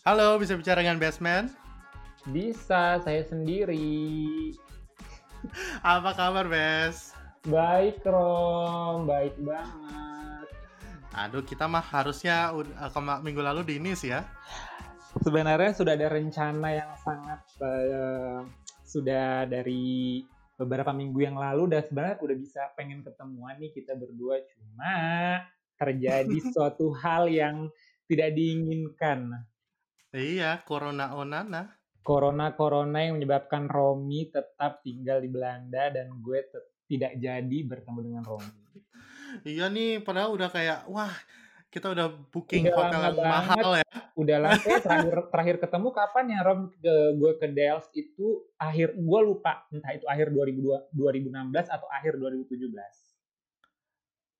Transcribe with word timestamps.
Halo, 0.00 0.40
bisa 0.40 0.56
bicara 0.56 0.80
dengan 0.80 0.96
Basement? 0.96 1.52
Bisa, 2.32 2.96
saya 3.04 3.20
sendiri. 3.20 4.48
Apa 5.84 6.16
kabar, 6.16 6.48
Bes? 6.48 7.12
Baik, 7.44 8.00
Rom. 8.08 9.04
Baik 9.04 9.36
banget. 9.44 10.48
Aduh, 11.12 11.44
kita 11.44 11.68
mah 11.68 11.84
harusnya 11.84 12.48
kema- 12.96 13.20
minggu 13.20 13.44
lalu 13.44 13.60
di 13.60 13.74
ini 13.76 13.92
sih 13.92 14.08
ya. 14.08 14.24
Sebenarnya 15.20 15.76
sudah 15.76 15.92
ada 15.92 16.08
rencana 16.08 16.68
yang 16.72 16.96
sangat 17.04 17.40
eh, 17.60 18.40
sudah 18.80 19.44
dari 19.44 20.24
beberapa 20.56 20.96
minggu 20.96 21.20
yang 21.20 21.36
lalu 21.36 21.76
dan 21.76 21.84
sebenarnya 21.84 22.24
udah 22.24 22.36
bisa 22.40 22.72
pengen 22.72 23.04
ketemuan 23.04 23.60
nih 23.60 23.68
kita 23.76 24.00
berdua 24.00 24.40
cuma 24.48 24.96
terjadi 25.76 26.38
suatu 26.56 26.88
hal 26.96 27.28
yang 27.28 27.68
tidak 28.08 28.32
diinginkan. 28.32 29.44
Iya, 30.10 30.66
Corona 30.66 31.14
Onana. 31.14 31.70
Corona-corona 32.00 33.06
yang 33.06 33.20
menyebabkan 33.20 33.68
Romi 33.70 34.26
tetap 34.32 34.82
tinggal 34.82 35.20
di 35.22 35.28
Belanda 35.30 35.92
dan 35.92 36.10
gue 36.18 36.40
tidak 36.88 37.12
jadi 37.20 37.58
bertemu 37.62 38.00
dengan 38.02 38.22
Romi. 38.26 38.50
Iya 39.46 39.70
nih, 39.70 40.02
padahal 40.02 40.34
udah 40.34 40.50
kayak, 40.50 40.90
wah, 40.90 41.12
kita 41.70 41.94
udah 41.94 42.10
booking 42.34 42.66
Udah 42.66 42.74
hotel 42.74 42.98
lama 42.98 43.14
yang 43.14 43.30
mahal 43.30 43.70
ya. 43.78 43.86
Udah 44.18 44.36
lah, 44.42 44.52
eh, 44.58 44.82
terakhir 44.82 45.14
terakhir 45.30 45.56
ketemu 45.62 45.88
kapan 45.94 46.24
ya 46.34 46.38
Rom 46.42 46.60
ke 46.74 46.94
gue 47.14 47.32
ke 47.38 47.46
Delft 47.54 47.90
itu 47.94 48.42
akhir 48.58 48.98
gue 48.98 49.20
lupa 49.22 49.70
entah 49.70 49.94
itu 49.94 50.04
akhir 50.10 50.34
2002, 50.34 50.90
2016 50.90 51.70
atau 51.70 51.86
akhir 51.94 52.18
2017. 52.18 52.74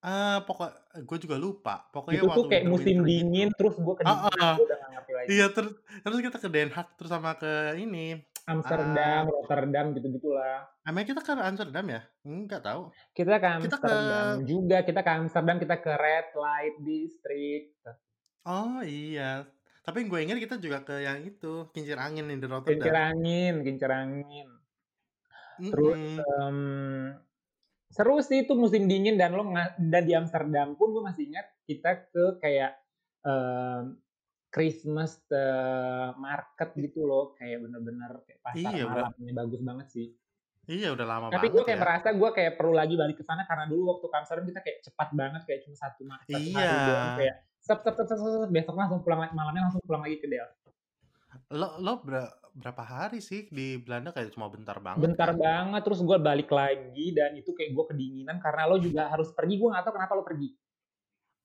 Ah, 0.00 0.40
pokok 0.42 0.70
gue 0.96 1.18
juga 1.20 1.36
lupa. 1.36 1.84
Pokoknya 1.90 2.18
Itu 2.18 2.24
tuh 2.24 2.30
waktu 2.32 2.42
kayak 2.48 2.64
winter-winter 2.64 2.72
musim 2.72 2.96
gitu. 2.96 3.06
dingin 3.06 3.48
terus 3.52 3.74
gue 3.76 3.94
Ah, 4.00 4.28
ah. 4.32 4.54
gue 4.56 4.64
udah 4.64 4.76
gak 4.76 4.90
ngerti 4.90 5.12
lagi. 5.12 5.28
Iya, 5.28 5.46
terus 5.50 5.72
terus 6.00 6.18
kita 6.20 6.36
ke 6.36 6.48
Den 6.48 6.70
Haag 6.70 6.88
terus 6.96 7.10
sama 7.10 7.30
ke 7.34 7.52
ini. 7.76 8.06
Amsterdam, 8.42 9.22
Ah. 9.22 9.30
Rotterdam 9.30 9.86
gitu-gitulah. 9.92 10.58
Emang 10.82 11.04
kita 11.04 11.20
ke 11.20 11.30
Amsterdam 11.30 11.84
ya? 11.86 12.00
Enggak 12.22 12.64
tahu. 12.64 12.90
Kita 13.12 13.36
ke 13.36 13.48
Kita 13.60 13.76
ke 13.78 13.86
Amsterdam 13.86 14.34
juga, 14.42 14.78
kita 14.82 15.00
ke 15.00 15.10
Amsterdam, 15.12 15.56
kita 15.60 15.76
ke 15.78 15.92
Red 15.92 16.28
Light 16.34 16.76
District. 16.80 17.78
Oh 18.42 18.80
iya. 18.80 19.44
Tapi 19.80 20.04
gue 20.04 20.18
ingat 20.18 20.40
kita 20.40 20.56
juga 20.56 20.80
ke 20.80 20.98
yang 20.98 21.20
itu, 21.20 21.68
kincir 21.70 21.94
angin 21.94 22.26
di 22.26 22.34
Kincir 22.34 22.50
Rotterdam. 22.50 22.96
angin, 23.12 23.54
kincir 23.60 23.90
angin. 23.90 24.48
Terus 25.60 26.00
Mm-mm. 26.16 26.40
em, 26.40 26.58
seru 27.90 28.22
sih 28.22 28.46
itu 28.46 28.54
musim 28.54 28.86
dingin 28.86 29.18
dan 29.18 29.34
lo 29.34 29.42
dan 29.76 30.02
di 30.02 30.14
Amsterdam 30.14 30.78
pun 30.78 30.94
gue 30.94 31.02
masih 31.02 31.26
ingat 31.26 31.46
kita 31.64 32.06
ke 32.06 32.38
kayak 32.38 32.78
em, 33.20 33.98
Christmas 34.48 35.18
eh, 35.28 36.08
market 36.16 36.70
gitu 36.74 37.02
loh 37.02 37.34
kayak 37.34 37.60
bener-bener 37.60 38.22
kayak 38.24 38.40
pasar 38.40 38.70
Iya, 38.72 38.84
malamnya 38.86 39.32
bagus 39.36 39.60
banget 39.60 39.86
sih. 39.90 40.06
iya 40.66 40.90
udah 40.90 41.02
lama 41.02 41.26
Tapi 41.28 41.46
gue 41.46 41.54
banget 41.56 41.66
kayak 41.66 41.78
ya. 41.78 41.82
merasa 41.82 42.08
gue 42.10 42.30
kayak 42.30 42.52
perlu 42.54 42.72
lagi 42.72 42.94
balik 42.94 43.16
ke 43.16 43.24
sana 43.24 43.42
karena 43.42 43.66
dulu 43.66 43.82
waktu 43.90 44.06
Amsterdam 44.08 44.46
kita 44.46 44.60
kayak 44.60 44.78
cepat 44.82 45.08
banget 45.12 45.42
kayak 45.44 45.60
cuma 45.62 45.76
satu 45.76 46.00
ma- 46.02 46.22
satu 46.24 46.38
Iya. 46.40 46.58
hari 46.62 46.78
doang 46.84 47.10
kayak 47.16 47.36
sep 47.58 47.78
sep 47.80 47.94
sep 47.96 48.06
sep, 48.08 48.18
sep, 48.18 48.50
besok 48.50 48.74
langsung 48.74 49.00
pulang 49.02 49.20
malamnya 49.30 49.62
langsung 49.66 49.82
pulang 49.82 50.02
lagi 50.02 50.16
ke 50.16 50.26
Delft. 50.26 50.56
Lo 51.50 51.78
lo 51.78 51.92
ber- 52.00 52.38
berapa 52.54 52.82
hari 52.82 53.22
sih 53.22 53.46
di 53.48 53.78
Belanda 53.78 54.10
kayak 54.10 54.34
cuma 54.34 54.50
bentar 54.50 54.76
banget 54.78 55.06
Bentar 55.06 55.30
kan? 55.32 55.38
banget 55.38 55.82
terus 55.86 56.00
gue 56.02 56.18
balik 56.18 56.50
lagi 56.50 57.06
dan 57.14 57.34
itu 57.38 57.50
kayak 57.54 57.70
gue 57.72 57.84
kedinginan 57.94 58.36
karena 58.38 58.66
lo 58.66 58.76
juga 58.76 59.06
harus 59.08 59.30
pergi 59.30 59.54
gue 59.56 59.68
gak 59.70 59.84
tahu 59.86 59.94
kenapa 59.94 60.12
lo 60.18 60.24
pergi. 60.26 60.50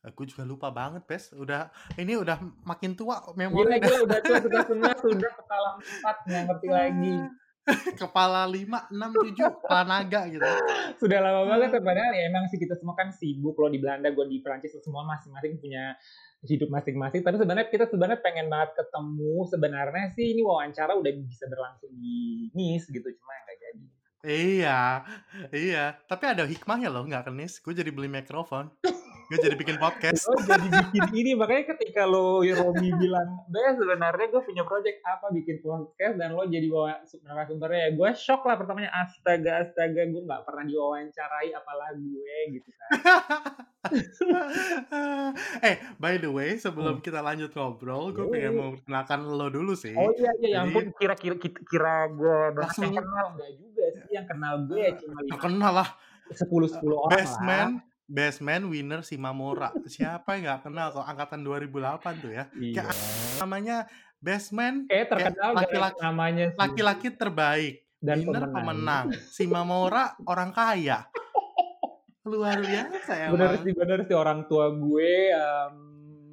Aku 0.06 0.22
juga 0.22 0.46
lupa 0.46 0.70
banget, 0.70 1.02
Pes. 1.10 1.34
Udah 1.34 1.74
ini 1.98 2.14
udah 2.14 2.38
makin 2.62 2.94
tua 2.94 3.26
Gila 3.26 3.34
memori 3.50 3.82
gila 3.82 4.06
udah 4.06 4.20
tua 4.22 4.38
kita 4.38 4.60
semua 4.70 4.94
sudah 5.02 5.32
kepala 5.34 5.70
empat 5.82 6.18
nggak 6.30 6.44
ngerti 6.46 6.68
lagi. 6.78 7.16
Kepala 8.02 8.46
5, 8.46 8.94
6, 8.94 9.34
7, 9.34 9.58
kepala 9.58 9.84
naga 9.90 10.22
gitu. 10.30 10.46
Sudah 11.02 11.18
lama 11.18 11.50
banget 11.50 11.78
ya, 11.78 11.82
padahal 11.82 12.14
ya 12.14 12.24
emang 12.30 12.46
sih 12.46 12.62
kita 12.62 12.78
semua 12.78 12.94
kan 12.94 13.10
sibuk 13.10 13.58
lo 13.58 13.74
di 13.74 13.82
Belanda, 13.82 14.14
gue 14.14 14.26
di 14.30 14.38
Prancis 14.40 14.78
semua 14.86 15.02
masing-masing 15.02 15.58
punya 15.58 15.98
hidup 16.46 16.70
masing-masing. 16.70 17.26
Tapi 17.26 17.42
sebenarnya 17.42 17.68
kita 17.74 17.90
sebenarnya 17.90 18.22
pengen 18.22 18.54
banget 18.54 18.78
ketemu. 18.78 19.36
Sebenarnya 19.50 20.06
sih 20.14 20.26
ini 20.38 20.42
wawancara 20.46 20.94
udah 20.94 21.12
bisa 21.26 21.50
berlangsung 21.50 21.90
di 21.98 22.50
Nice 22.54 22.86
gitu, 22.94 23.10
cuma 23.18 23.34
nggak 23.34 23.58
jadi. 23.58 23.84
Iya, 24.26 24.82
iya. 25.54 25.86
Tapi 26.06 26.24
ada 26.26 26.50
hikmahnya 26.50 26.90
loh, 26.90 27.06
nggak 27.06 27.30
kenis. 27.30 27.62
Gue 27.62 27.74
jadi 27.78 27.90
beli 27.90 28.10
mikrofon. 28.10 28.70
Gue 29.26 29.38
jadi 29.42 29.56
bikin 29.56 29.78
podcast. 29.78 30.30
Lo 30.30 30.38
jadi 30.38 30.68
bikin 30.70 31.04
ini 31.18 31.32
makanya 31.34 31.74
ketika 31.74 32.06
lo 32.06 32.46
Romi 32.46 32.90
bilang, 32.94 33.42
deh 33.50 33.74
sebenarnya 33.74 34.28
gue 34.30 34.42
punya 34.42 34.62
project 34.62 35.02
apa 35.02 35.34
bikin 35.34 35.60
podcast 35.60 36.16
dan 36.16 36.34
lo 36.34 36.46
jadi 36.46 36.70
bawa 36.70 37.02
narasumbernya 37.24 37.82
ya 37.82 37.92
gue 37.94 38.10
shock 38.14 38.46
lah 38.46 38.54
pertamanya 38.54 38.94
astaga 38.94 39.66
astaga 39.66 40.06
gue 40.06 40.22
nggak 40.22 40.42
pernah 40.46 40.64
diwawancarai 40.64 41.50
apalah 41.52 41.90
gue 41.94 42.36
gitu 42.54 42.70
kan. 42.70 42.90
eh, 45.62 45.76
by 45.98 46.18
the 46.18 46.30
way, 46.30 46.58
sebelum 46.58 46.98
Hmm. 46.98 47.04
kita 47.04 47.20
lanjut 47.20 47.50
ngobrol, 47.52 48.10
gue 48.12 48.26
pengen 48.30 48.54
memperkenalkan 48.56 49.20
lo 49.26 49.50
dulu 49.50 49.74
sih. 49.74 49.94
Oh 49.94 50.14
iya 50.14 50.32
iya 50.38 50.48
ya 50.48 50.60
Jadi 50.62 50.70
ampun 50.70 50.86
kira-kira 50.96 51.36
kira, 51.36 51.58
kira 51.66 51.96
gue 52.10 52.38
langsung 52.56 52.86
yang 52.88 53.02
kenal 53.02 53.26
enggak 53.34 53.52
juga 53.58 53.84
sih 53.92 54.10
yang 54.12 54.26
kenal 54.26 54.54
gue 54.64 54.80
ya 54.80 54.92
cuma 54.96 55.20
terkenal 55.26 55.74
lah. 55.74 55.90
sepuluh 56.26 56.66
sepuluh 56.66 56.98
orang 57.06 57.12
Best 57.14 57.38
lah. 57.38 57.46
man, 57.46 57.70
best 58.06 58.40
man 58.40 58.70
winner 58.70 59.02
Simamora. 59.02 59.74
Siapa 59.86 60.38
yang 60.38 60.44
nggak 60.48 60.62
kenal 60.64 60.88
kok 60.92 61.06
angkatan 61.06 61.42
2008 61.42 62.22
tuh 62.22 62.32
ya? 62.32 62.46
Iya. 62.54 62.84
Kayak 62.84 62.96
namanya 63.36 63.78
best 64.18 64.50
man 64.52 64.86
Eh 64.88 65.06
terkenal 65.06 65.54
dari 65.54 65.58
laki-laki 65.70 66.00
namanya 66.00 66.46
laki-laki 66.56 67.08
terbaik, 67.12 67.76
dan 68.00 68.18
winner 68.22 68.46
pemenang. 68.48 69.06
pemenang. 69.10 69.30
Simamora 69.30 70.06
orang 70.24 70.52
kaya. 70.52 71.06
Luar 72.26 72.58
biasa 72.58 73.30
Bener 73.30 73.54
emang. 73.54 73.62
sih 73.62 73.74
bener 73.74 74.00
sih 74.02 74.18
orang 74.18 74.50
tua 74.50 74.74
gue 74.74 75.14
em, 75.30 75.76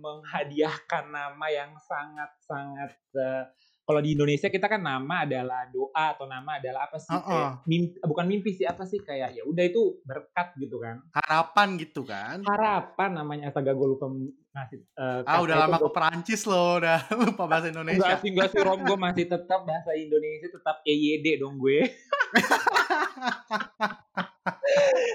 menghadiahkan 0.01 1.05
nama 1.07 1.47
yang 1.47 1.77
sangat 1.79 2.33
sangat 2.41 2.97
eh, 3.13 3.45
kalau 3.93 4.01
di 4.01 4.17
Indonesia 4.17 4.49
kita 4.49 4.65
kan 4.65 4.81
nama 4.81 5.23
adalah 5.23 5.69
doa 5.69 6.05
atau 6.11 6.25
nama 6.25 6.57
adalah 6.57 6.89
apa 6.89 6.97
sih 6.97 7.13
Heeh. 7.13 7.29
kayak 7.29 7.51
mimpi, 7.63 7.97
bukan 8.01 8.25
mimpi 8.25 8.51
sih 8.51 8.65
apa 8.65 8.83
sih 8.83 8.99
kayak 8.99 9.37
ya 9.37 9.45
udah 9.45 9.61
itu 9.63 10.01
berkat 10.03 10.57
gitu 10.57 10.81
kan 10.81 11.05
Harapan 11.13 11.69
gitu 11.77 12.01
kan. 12.03 12.41
harapan 12.43 13.11
namanya 13.15 13.45
astaga 13.47 13.71
gue 13.71 13.89
lupa 13.91 14.09
ngasih 14.51 14.81
eh, 14.81 15.21
Ah, 15.23 15.41
udah 15.41 15.57
lama 15.59 15.77
ke 15.77 15.83
gue 15.83 15.93
Perancis 15.93 16.43
loh, 16.45 16.77
udah 16.77 16.99
lupa 17.29 17.45
bahasa 17.45 17.69
Enggak 17.69 17.77
Indonesia. 17.79 18.15
sih, 18.17 18.29
enggak 18.31 18.49
sih 18.51 18.61
Rom, 18.61 18.81
gue 18.83 18.99
masih 18.99 19.25
tetap 19.27 19.61
bahasa 19.63 19.93
Indonesia 19.93 20.49
tetap 20.49 20.77
EYD 20.83 21.27
dong 21.39 21.57
gue. 21.57 21.79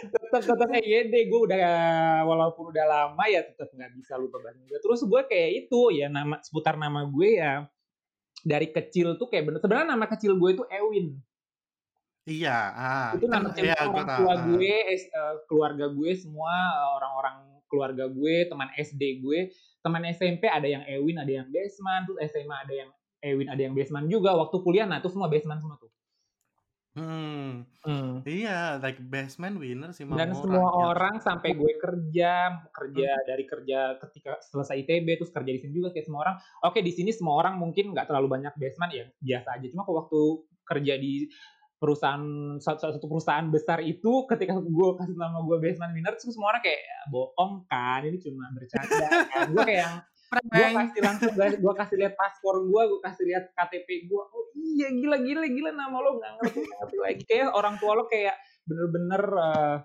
tetap 0.08 0.42
tetap 0.44 0.70
EYD 0.72 1.14
gue 1.28 1.40
udah 1.44 1.62
walaupun 2.24 2.70
udah 2.70 2.86
lama 2.86 3.24
ya 3.26 3.42
tetap 3.44 3.70
nggak 3.70 3.92
bisa 3.94 4.14
lupa 4.16 4.38
bahasa 4.38 4.58
Indonesia. 4.58 4.82
Terus 4.82 5.02
gue 5.04 5.22
kayak 5.26 5.50
itu 5.66 5.80
ya 5.94 6.08
nama 6.08 6.38
seputar 6.40 6.76
nama 6.76 7.04
gue 7.04 7.30
ya 7.36 7.66
dari 8.48 8.72
kecil 8.72 9.20
tuh 9.20 9.28
kayak 9.28 9.52
bener 9.52 9.60
sebenarnya 9.60 9.92
nama 9.92 10.08
kecil 10.08 10.40
gue 10.40 10.50
itu 10.56 10.64
Ewin. 10.72 11.20
Iya, 12.28 12.60
ah, 12.76 13.10
Itu 13.16 13.32
nama 13.32 13.48
kan 13.48 13.56
kecil 13.56 13.72
ya 13.72 13.80
gue 13.88 14.04
orang 14.04 14.20
tua 14.20 14.34
ah. 14.36 14.38
gue, 14.52 14.76
eh, 14.92 15.36
keluarga 15.48 15.86
gue 15.92 16.12
semua 16.16 16.52
eh, 16.56 16.90
orang-orang 17.00 17.38
keluarga 17.68 18.06
gue, 18.08 18.48
teman 18.48 18.68
SD 18.76 19.24
gue, 19.24 19.52
teman 19.84 20.04
SMP 20.12 20.48
ada 20.48 20.68
yang 20.68 20.84
Ewin, 20.88 21.20
ada 21.20 21.32
yang 21.32 21.48
Besman, 21.52 22.08
terus 22.08 22.20
SMA 22.32 22.56
ada 22.56 22.74
yang 22.76 22.90
Ewin, 23.24 23.48
ada 23.48 23.62
yang 23.64 23.76
Besman 23.76 24.08
juga. 24.12 24.36
Waktu 24.36 24.60
kuliah 24.64 24.88
nah 24.88 25.00
itu 25.00 25.12
semua 25.12 25.28
Besman 25.32 25.60
semua 25.60 25.80
tuh. 25.80 25.92
Hmm, 26.98 27.62
Hmm. 27.86 28.26
iya, 28.26 28.76
like 28.78 28.98
best 29.00 29.38
man 29.38 29.56
winner 29.56 29.94
Dan 29.94 29.94
Simamora 29.94 30.34
semua 30.34 30.66
gitu. 30.66 30.82
orang 30.90 31.16
sampai 31.22 31.54
gue 31.54 31.74
kerja, 31.78 32.32
kerja 32.68 33.10
Hmm. 33.14 33.26
dari 33.26 33.44
kerja 33.46 33.80
ketika 34.02 34.42
selesai 34.44 34.82
ITB 34.82 35.08
terus 35.16 35.30
kerja 35.30 35.48
di 35.48 35.62
sini 35.62 35.72
juga 35.72 35.94
kayak 35.94 36.04
semua 36.04 36.26
orang. 36.26 36.36
Oke 36.64 36.82
di 36.82 36.90
sini 36.90 37.14
semua 37.14 37.38
orang 37.38 37.56
mungkin 37.56 37.94
nggak 37.94 38.10
terlalu 38.10 38.28
banyak 38.32 38.54
Besman 38.54 38.90
ya 38.90 39.06
biasa 39.16 39.48
aja. 39.54 39.66
Cuma 39.70 39.86
kalau 39.86 39.98
waktu 40.02 40.22
kerja 40.66 40.94
di 40.98 41.30
perusahaan 41.78 42.26
satu, 42.58 42.90
satu 42.92 43.06
perusahaan 43.06 43.46
besar 43.48 43.80
itu 43.80 44.26
ketika 44.26 44.58
gue 44.58 44.90
kasih 44.98 45.14
nama 45.14 45.38
gue 45.40 45.58
Besman 45.62 45.94
Winner 45.94 46.18
terus 46.18 46.34
semua 46.34 46.50
orang 46.50 46.66
kayak 46.66 46.82
bohong 47.08 47.70
kan 47.70 48.02
ini 48.02 48.18
cuma 48.18 48.50
bercanda 48.50 49.06
kan 49.30 49.48
gue 49.48 49.62
kayak 49.64 50.02
gue 50.28 50.68
kasih 50.76 51.02
langsung 51.04 51.32
gue 51.36 51.74
kasih 51.80 51.98
lihat 52.04 52.14
paspor 52.20 52.60
gue 52.68 52.82
gue 52.92 53.00
kasih 53.00 53.24
lihat 53.32 53.46
KTP 53.56 54.12
gue 54.12 54.22
oh 54.22 54.46
iya 54.56 54.92
gila 54.92 55.18
gila 55.24 55.48
gila 55.48 55.72
nama 55.72 55.98
lo 55.98 56.20
nggak 56.20 56.32
ngerti 56.42 56.60
ngerti 56.68 56.98
lagi. 57.00 57.24
Kayak 57.24 57.50
orang 57.56 57.76
tua 57.80 57.92
lo 57.96 58.04
kayak 58.12 58.36
bener-bener 58.68 59.24
eh, 59.24 59.78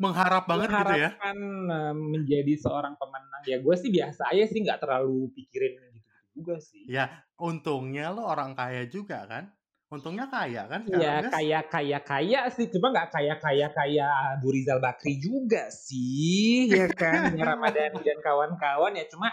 Mengharap 0.00 0.50
banget 0.50 0.68
gitu 0.72 0.94
ya. 0.98 1.10
eh, 1.14 1.94
menjadi 1.94 2.54
seorang 2.58 2.98
pemenang. 2.98 3.42
Ya 3.46 3.60
gue 3.60 3.74
sih 3.76 3.90
biasa 3.92 4.32
aja 4.32 4.44
sih 4.48 4.58
nggak 4.64 4.80
terlalu 4.82 5.30
pikirin 5.36 5.78
gitu 5.78 6.10
juga 6.32 6.56
sih. 6.58 6.82
Ya, 6.88 7.22
untungnya 7.36 8.08
lo 8.10 8.24
orang 8.24 8.56
kaya 8.56 8.88
juga 8.88 9.28
kan? 9.28 9.52
Untungnya 9.92 10.24
kaya 10.24 10.64
kan 10.72 10.88
Iya 10.88 11.28
kaya 11.28 11.60
kaya 11.68 11.98
kaya 12.00 12.40
sih. 12.48 12.72
Cuma 12.72 12.88
nggak 12.88 13.12
kaya 13.12 13.36
kaya 13.36 13.68
kaya 13.68 14.06
Abu 14.40 14.48
Rizal 14.56 14.80
Bakri 14.80 15.20
juga 15.20 15.68
sih 15.68 16.72
ya 16.72 16.88
kan? 16.88 17.36
Ramadhani 17.36 18.00
dan 18.00 18.18
kawan-kawan. 18.24 18.96
Ya 18.96 19.04
cuma 19.12 19.28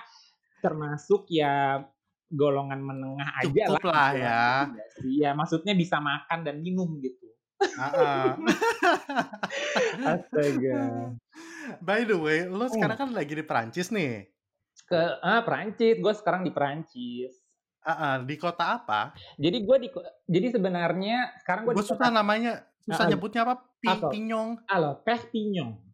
termasuk 0.60 1.28
ya 1.28 1.84
golongan 2.30 2.80
menengah 2.80 3.30
aja 3.42 3.64
Cukup 3.74 3.84
lah 3.90 3.90
lah 3.90 4.10
ya. 4.14 4.42
Iya 5.02 5.30
ya 5.30 5.30
maksudnya 5.34 5.74
bisa 5.74 5.98
makan 5.98 6.46
dan 6.46 6.62
minum 6.62 7.00
gitu. 7.00 7.26
Heeh. 7.60 8.38
Astaga. 10.06 11.14
By 11.82 12.04
the 12.04 12.18
way, 12.18 12.46
lu 12.46 12.66
Hmm. 12.66 12.72
sekarang 12.72 12.98
kan 12.98 13.10
lagi 13.12 13.34
di 13.34 13.44
Perancis 13.44 13.90
nih? 13.90 14.30
Ke 14.86 15.20
ah, 15.20 15.44
Perancis, 15.44 16.00
gue 16.00 16.14
sekarang 16.16 16.42
di 16.42 16.52
Perancis. 16.52 17.34
Heeh, 17.80 18.16
di 18.24 18.36
kota 18.36 18.78
apa? 18.78 19.16
Jadi 19.36 19.58
gue 19.64 19.78
di 19.80 19.90
jadi 20.26 20.48
sebenarnya 20.52 21.40
sekarang 21.42 21.64
gue 21.66 21.74
Gue 21.76 21.86
susah 21.86 21.98
kota 22.00 22.12
namanya, 22.12 22.52
susah 22.80 23.06
heeh. 23.06 23.12
nyebutnya 23.14 23.42
apa? 23.44 23.56
Pi 23.80 23.88
Apa? 23.88 24.08
Pinyong. 24.12 24.50
Halo, 24.68 25.00
Perpignan. 25.02 25.89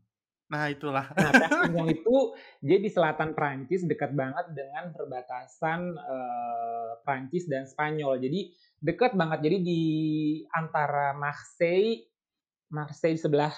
Nah, 0.55 0.71
itulah. 0.71 1.05
Nah, 1.11 1.31
Perpignan 1.35 1.87
itu 1.99 2.15
dia 2.63 2.79
di 2.79 2.87
selatan 2.87 3.35
Prancis, 3.35 3.83
dekat 3.83 4.15
banget 4.15 4.55
dengan 4.55 4.95
perbatasan, 4.95 5.79
eee, 5.99 6.89
Prancis 7.03 7.43
dan 7.51 7.67
Spanyol. 7.67 8.23
Jadi 8.23 8.55
dekat 8.79 9.19
banget, 9.19 9.43
jadi 9.43 9.57
di 9.59 9.83
antara 10.55 11.11
Marseille 11.11 12.07
Marseille 12.71 13.19
sebelah 13.19 13.51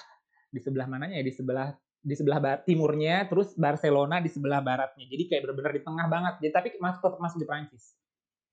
di 0.50 0.58
sebelah 0.58 0.90
mananya 0.90 1.22
ya, 1.22 1.24
di 1.24 1.34
sebelah 1.34 1.70
di 1.98 2.14
sebelah 2.18 2.38
ba 2.42 2.52
timurnya, 2.58 3.30
terus 3.30 3.54
Barcelona 3.54 4.18
di 4.18 4.30
sebelah 4.30 4.58
baratnya. 4.58 5.06
Jadi 5.06 5.22
kayak 5.30 5.42
bener-bener 5.46 5.72
di 5.78 5.82
tengah 5.86 6.06
banget, 6.10 6.34
jadi 6.42 6.52
tapi 6.54 6.68
masuk 6.82 7.00
tetep 7.06 7.20
masuk 7.22 7.38
di 7.38 7.46
Prancis. 7.46 7.94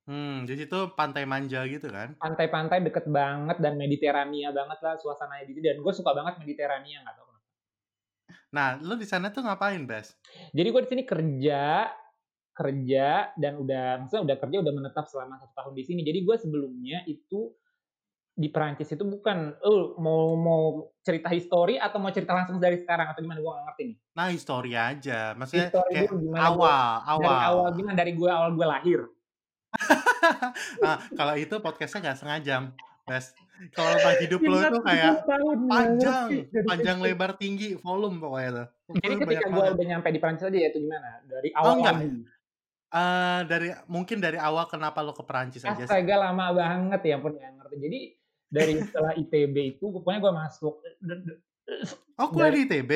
Hmm, 0.06 0.46
jadi 0.46 0.70
itu 0.70 0.80
pantai 0.94 1.26
manja 1.26 1.66
gitu 1.66 1.90
kan? 1.90 2.14
Pantai-pantai 2.22 2.78
deket 2.86 3.10
banget 3.10 3.58
dan 3.58 3.74
Mediterania 3.74 4.54
banget 4.54 4.78
lah 4.86 5.02
suasananya 5.02 5.50
di 5.50 5.58
situ 5.58 5.66
dan 5.66 5.82
gue 5.82 5.94
suka 5.98 6.14
banget 6.14 6.38
Mediterania, 6.42 7.02
nggak 7.02 7.16
kenapa. 7.18 7.35
Nah, 8.56 8.80
lu 8.80 8.96
di 8.96 9.04
sana 9.04 9.28
tuh 9.36 9.44
ngapain, 9.44 9.84
Bes? 9.84 10.16
Jadi 10.56 10.68
gue 10.72 10.82
di 10.88 10.90
sini 10.96 11.04
kerja 11.04 11.92
kerja 12.56 13.36
dan 13.36 13.60
udah 13.60 14.00
maksudnya 14.00 14.24
udah 14.32 14.38
kerja 14.40 14.58
udah 14.64 14.74
menetap 14.80 15.06
selama 15.12 15.36
1 15.44 15.52
tahun 15.52 15.74
di 15.76 15.84
sini. 15.84 16.02
Jadi 16.08 16.24
gue 16.24 16.36
sebelumnya 16.40 17.04
itu 17.04 17.52
di 18.36 18.48
Perancis 18.48 18.92
itu 18.92 19.04
bukan, 19.04 19.60
eee, 19.60 19.86
mau 20.00 20.40
mau 20.40 20.64
cerita 21.04 21.28
histori 21.32 21.76
atau 21.76 22.00
mau 22.00 22.12
cerita 22.16 22.32
langsung 22.32 22.60
dari 22.64 22.80
sekarang 22.80 23.12
atau 23.12 23.20
gimana? 23.20 23.44
Gue 23.44 23.52
nggak 23.52 23.66
ngerti 23.68 23.84
nih. 23.92 23.98
Nah, 24.16 24.28
histori 24.32 24.72
aja. 24.72 25.20
Maksudnya 25.36 25.68
Histori 25.68 25.92
kayak 25.92 26.12
gimana 26.16 26.48
gue 26.48 26.56
awal, 26.56 26.92
dari 26.96 27.28
awal 27.28 27.44
awal. 27.44 27.68
gimana, 27.76 27.96
dari 28.00 28.12
gue 28.16 28.30
awal 28.32 28.50
gue 28.56 28.68
lahir? 28.68 29.00
Nah, 30.80 30.98
kalau 31.20 31.36
itu 31.36 31.56
podcast-nya 31.60 32.00
nggak 32.08 32.18
setengah 32.24 32.40
jam, 32.40 32.62
Bes. 33.04 33.36
Kalau 33.76 33.92
tentang 33.98 34.16
hidup 34.20 34.40
Singkat 34.44 34.72
itu 34.72 34.78
7 34.80 34.88
kayak 34.88 35.14
panjang, 35.66 36.28
panjang, 36.70 36.98
lebar, 37.00 37.32
tinggi, 37.40 37.68
volume 37.80 38.18
pokoknya 38.20 38.50
tuh. 38.52 38.68
Jadi 39.00 39.16
ketika 39.22 39.46
gue 39.50 39.66
udah 39.76 39.86
nyampe 39.86 40.08
di 40.12 40.20
Perancis 40.20 40.46
aja 40.48 40.58
ya 40.60 40.68
itu 40.72 40.80
gimana? 40.84 41.10
Dari 41.26 41.50
Oh, 41.56 41.60
awal 41.60 41.76
enggak. 41.80 41.96
lagi? 41.96 42.10
Eee, 42.96 43.40
dari 43.52 43.68
mungkin 43.92 44.18
dari 44.24 44.38
awal 44.40 44.66
kenapa 44.72 45.04
lu 45.04 45.12
ke 45.12 45.24
Perancis 45.26 45.64
aja 45.66 45.74
sih? 45.74 45.84
Astaga 45.88 46.16
lama 46.22 46.46
banget, 46.56 47.02
ya 47.04 47.14
ampun 47.20 47.34
nggak 47.36 47.52
ngerti. 47.60 47.76
Jadi 47.82 48.00
dari 48.46 48.74
setelah 48.80 49.12
ITB 49.18 49.56
itu 49.76 49.86
pokoknya 49.92 50.20
gue 50.22 50.34
masuk 50.36 50.74
Oh, 52.16 52.32
kuliah 52.32 52.54
dari 52.54 52.64
di 52.64 52.66
ITB? 52.70 52.92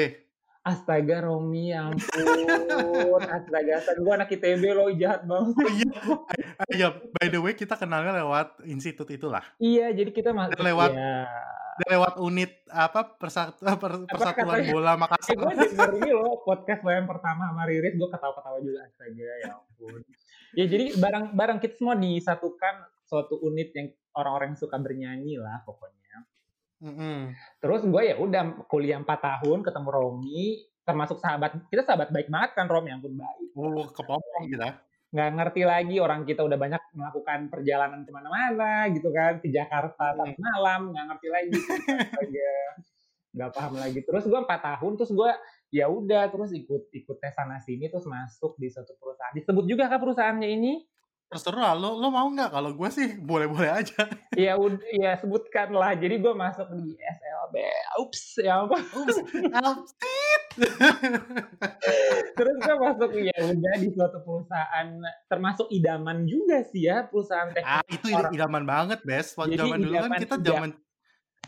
Astaga 0.69 1.17
Romi, 1.25 1.73
ya 1.73 1.89
ampun. 1.89 3.21
Astaga 3.25 3.71
astaga, 3.81 3.99
gue 3.99 4.13
anak 4.13 4.29
ITB 4.29 4.63
loh, 4.77 4.89
jahat 4.93 5.25
banget. 5.25 5.55
Oh 5.57 5.71
iya, 5.73 5.89
eh 5.89 6.61
eh, 6.61 6.73
iya, 6.77 6.87
by 6.93 7.27
the 7.33 7.39
way 7.41 7.53
kita 7.57 7.73
kenalnya 7.73 8.21
lewat 8.21 8.61
institut 8.69 9.09
itulah. 9.09 9.41
Iya, 9.57 9.89
jadi 9.97 10.09
kita 10.13 10.29
masuk 10.29 10.61
lewat 10.61 10.93
dan 11.79 11.87
lewat 11.95 12.13
unit 12.19 12.51
apa, 12.67 13.15
persat 13.15 13.55
per 13.55 14.03
Apa 14.03 14.03
Persatuan 14.11 14.35
katanya 14.35 14.75
Bola 14.75 14.91
eh 14.91 14.97
Makassar. 14.99 15.31
gue 15.39 15.53
denger 15.55 15.89
ini 15.95 16.11
loh 16.11 16.43
podcast 16.43 16.83
lo 16.83 16.91
yang 16.91 17.07
pertama 17.07 17.47
sama 17.47 17.63
Riris, 17.63 17.95
gue 17.95 18.09
ketawa-ketawa 18.11 18.57
juga. 18.59 18.79
Astaga, 18.83 19.31
ya 19.39 19.47
ampun. 19.55 20.01
Ya 20.59 20.65
jadi 20.67 20.85
bareng 21.31 21.59
kita 21.63 21.79
semua 21.79 21.95
disatukan 21.95 22.75
suatu 23.07 23.39
unit 23.41 23.71
yang 23.73 23.87
orang-orang 24.11 24.59
suka 24.59 24.75
bernyanyi 24.75 25.39
lah 25.39 25.63
pokoknya. 25.63 26.08
Mhm. 26.79 27.35
Terus 27.59 27.81
gue 27.83 28.01
ya 28.07 28.15
udah 28.15 28.63
kuliah 28.71 28.95
4 28.99 29.19
tahun 29.19 29.67
ketemu 29.67 29.89
Romi, 29.91 30.63
termasuk 30.87 31.19
sahabat 31.19 31.59
kita 31.67 31.83
sahabat 31.83 32.09
baik 32.09 32.31
banget 32.31 32.51
kan 32.55 32.65
Rom, 32.71 32.87
ya 32.87 32.95
ampun 32.95 33.19
baik. 33.19 33.47
Oh, 33.53 33.83
kepopong 33.91 34.47
kita. 34.47 34.79
Nggak 35.09 35.29
ngerti 35.35 35.61
lagi 35.67 35.95
orang 35.99 36.23
kita 36.23 36.41
udah 36.45 36.55
banyak 36.55 36.79
melakukan 36.95 37.39
perjalanan 37.51 38.05
ke 38.07 38.11
mana-mana 38.15 38.87
gitu 38.95 39.11
kan, 39.11 39.43
ke 39.43 39.51
Jakarta 39.51 40.15
Mhm. 40.15 40.17
tengah 40.17 40.35
malam, 40.39 40.81
nggak 40.95 41.05
ngerti 41.13 41.27
lagi. 41.27 41.51
Nggak 43.29 43.51
paham 43.53 43.77
lagi. 43.77 43.99
Terus 44.01 44.25
gue 44.25 44.39
4 44.41 44.57
tahun, 44.57 44.91
terus 44.97 45.11
gue 45.13 45.31
ya 45.69 45.85
udah 45.85 46.33
terus 46.33 46.49
ikut 46.49 46.89
ikut 46.89 47.17
tes 47.21 47.29
sana 47.37 47.61
sini 47.61 47.85
terus 47.85 48.09
masuk 48.09 48.57
di 48.57 48.73
suatu 48.73 48.97
perusahaan. 48.97 49.29
Disebut 49.37 49.69
juga 49.69 49.85
kah 49.85 50.01
perusahaannya 50.01 50.49
ini? 50.49 50.81
Terserah 51.29 51.77
lu, 51.77 51.93
lu 52.01 52.09
mau 52.09 52.25
nggak? 52.25 52.49
Kalau 52.49 52.73
gue 52.73 52.89
sih 52.89 53.21
boleh-boleh 53.21 53.69
aja. 53.69 54.01
Ya 54.39 54.55
ud 54.57 54.81
ya 54.89 55.13
sebutkan 55.19 55.69
lah. 55.75 55.93
Jadi 55.93 56.17
gue 56.17 56.33
masuk 56.33 56.73
di 56.73 56.95
SLB. 56.97 57.55
Ups, 58.01 58.39
ya 58.41 58.65
ampun. 58.65 58.81
Ups. 58.81 59.17
Terus 62.37 62.55
gue 62.57 62.75
masuk 62.81 63.11
ya 63.13 63.35
udah 63.45 63.73
di 63.77 63.89
suatu 63.93 64.17
perusahaan 64.25 64.87
termasuk 65.29 65.67
idaman 65.69 66.25
juga 66.25 66.65
sih 66.65 66.87
ya, 66.89 67.05
perusahaan 67.05 67.51
Ah, 67.61 67.83
teknik 67.85 67.99
itu 67.99 68.07
id 68.09 68.15
orang 68.17 68.33
idaman 68.33 68.63
banget, 68.65 68.99
Bes. 69.05 69.37
Waktu 69.37 69.59
zaman 69.59 69.77
dulu 69.85 69.95
kan 70.01 70.11
kita 70.17 70.35
zaman 70.41 70.71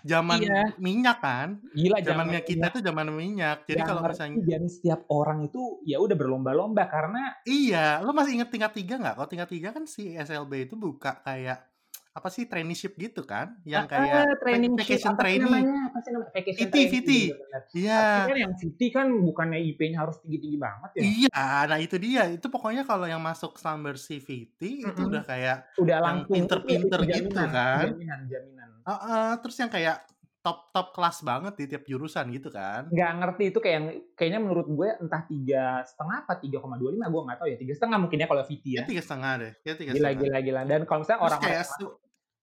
zaman 0.03 0.39
Iya. 0.41 0.61
minyak 0.77 1.17
kan. 1.21 1.49
Gila 1.71 1.97
zaman 2.01 2.27
Zamannya 2.27 2.41
kita 2.43 2.65
minyak. 2.67 2.73
tuh 2.75 2.81
zaman 2.83 3.07
minyak. 3.13 3.57
Jadi 3.69 3.81
kalau 3.85 4.01
misalnya 4.03 4.37
dan 4.45 4.63
setiap 4.67 5.01
orang 5.09 5.39
itu 5.47 5.61
ya 5.85 5.97
udah 6.01 6.15
berlomba-lomba 6.17 6.83
karena 6.89 7.23
Iya, 7.43 8.01
lu 8.05 8.11
masih 8.13 8.37
inget 8.37 8.49
tingkat 8.53 8.73
3 8.77 8.93
nggak? 9.01 9.13
Kalau 9.17 9.29
tingkat 9.29 9.49
3 9.49 9.69
kan 9.73 9.83
si 9.89 10.13
SLB 10.13 10.69
itu 10.69 10.75
buka 10.77 11.21
kayak 11.25 11.69
apa 12.11 12.27
sih 12.27 12.43
traineeship 12.45 12.93
gitu 12.99 13.23
kan? 13.23 13.57
Yang 13.63 13.85
kayak 13.93 14.23
vac 14.27 14.39
traineeship 14.43 14.77
vacation 14.77 15.13
trainee. 15.15 15.43
namanya, 15.47 15.77
apa 15.89 15.97
sih 16.03 16.09
namanya, 16.11 16.31
vacation 16.35 16.67
VT 16.67 16.73
trainee, 16.73 16.91
VT. 16.91 17.11
bener 17.31 17.37
bener. 17.39 17.61
Tapi 17.63 17.71
Iya. 17.81 18.01
kan 18.27 18.37
yang 18.43 18.53
VT 18.59 18.81
kan 18.91 19.07
bukannya 19.23 19.59
IP-nya 19.63 19.97
harus 20.03 20.17
tinggi-tinggi 20.21 20.59
banget 20.59 20.91
ya? 20.91 21.01
Iya, 21.01 21.29
nah 21.71 21.77
itu 21.79 21.95
dia. 21.97 22.21
Itu 22.29 22.47
pokoknya 22.51 22.83
kalau 22.83 23.07
yang 23.07 23.23
masuk 23.23 23.55
Summer 23.57 23.95
CVT 23.95 24.61
itu 24.91 25.01
Mhm. 25.01 25.07
udah 25.07 25.23
kayak 25.23 25.57
Udah 25.79 25.97
langsung 26.03 26.35
itu 26.35 26.59
ya, 26.67 26.83
pinter-pinter 26.83 26.99
itu 26.99 27.07
gitu 27.07 27.29
jaminan, 27.31 27.49
kan. 27.55 27.85
jaminan 27.87 28.19
jaminan. 28.27 28.60
Heeh, 28.85 29.29
terus 29.41 29.55
yang 29.61 29.71
kayak 29.71 29.97
top-top 30.41 30.97
kelas 30.97 31.21
banget 31.21 31.53
di 31.53 31.65
tiap 31.69 31.85
jurusan 31.85 32.25
gitu 32.33 32.49
kan. 32.49 32.89
Nggak 32.89 33.11
ngerti 33.21 33.43
itu 33.53 33.59
kayak 33.61 33.75
yang 33.77 33.87
kayaknya 34.17 34.39
menurut 34.41 34.67
gue 34.73 34.89
entah 34.97 35.21
3,5 35.29 36.25
apa 36.25 36.33
3,25 36.41 37.13
gue 37.13 37.21
nggak 37.29 37.37
tahu 37.37 37.47
ya, 37.53 37.57
3,5 37.61 38.01
mungkin 38.01 38.17
ya 38.17 38.27
kalau 38.27 38.43
VT 38.49 38.65
Ya 38.65 38.81
ya. 38.81 38.83
3,5 38.89 39.37
deh, 39.37 39.51
ya 39.61 39.73
Gila 39.77 40.09
3,5. 40.17 40.21
gila 40.25 40.37
gila. 40.41 40.61
Dan 40.65 40.79
kalau 40.89 40.99
misalnya 41.05 41.19
yang 41.21 41.61
su 41.61 41.85
masuk 41.85 41.91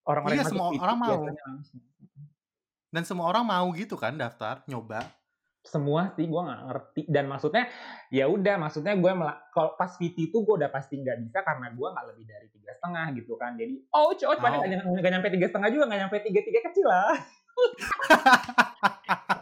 orang-orang 0.07 0.37
iya 0.39 0.45
semua 0.47 0.67
orang 0.79 0.99
mau. 0.99 1.19
Dan 2.89 3.03
semua 3.05 3.27
orang 3.29 3.45
mau 3.45 3.67
gitu 3.75 3.99
kan 3.99 4.15
daftar, 4.15 4.63
nyoba. 4.71 5.18
Semua 5.69 6.09
sih 6.11 6.25
gue 6.25 6.41
nggak 6.41 6.61
ngerti. 6.65 7.03
Dan 7.07 7.29
maksudnya 7.29 7.69
ya 8.09 8.25
udah 8.25 8.57
maksudnya 8.57 8.97
gue 8.97 9.13
kalau 9.51 9.77
pas 9.77 9.93
VT 9.93 10.17
itu 10.27 10.37
gue 10.39 10.55
udah 10.57 10.69
pasti 10.69 10.97
nggak 10.97 11.19
bisa 11.23 11.39
karena 11.41 11.69
gue 11.71 11.89
nggak 11.89 12.07
lebih 12.09 12.25
dari 12.25 12.49
tiga 12.49 12.73
setengah 12.73 13.07
gitu 13.15 13.37
kan. 13.37 13.53
Jadi 13.55 13.75
oh 13.91 14.11
cowok 14.11 14.35
Oh. 14.35 14.65
nyam- 14.65 14.97
nggak 14.97 15.13
nyampe 15.13 15.29
tiga 15.31 15.47
setengah 15.47 15.69
juga 15.69 15.85
nggak 15.87 16.01
nyampe 16.03 16.17
tiga 16.25 16.41
tiga 16.41 16.61
kecil 16.65 16.87
lah 16.87 17.13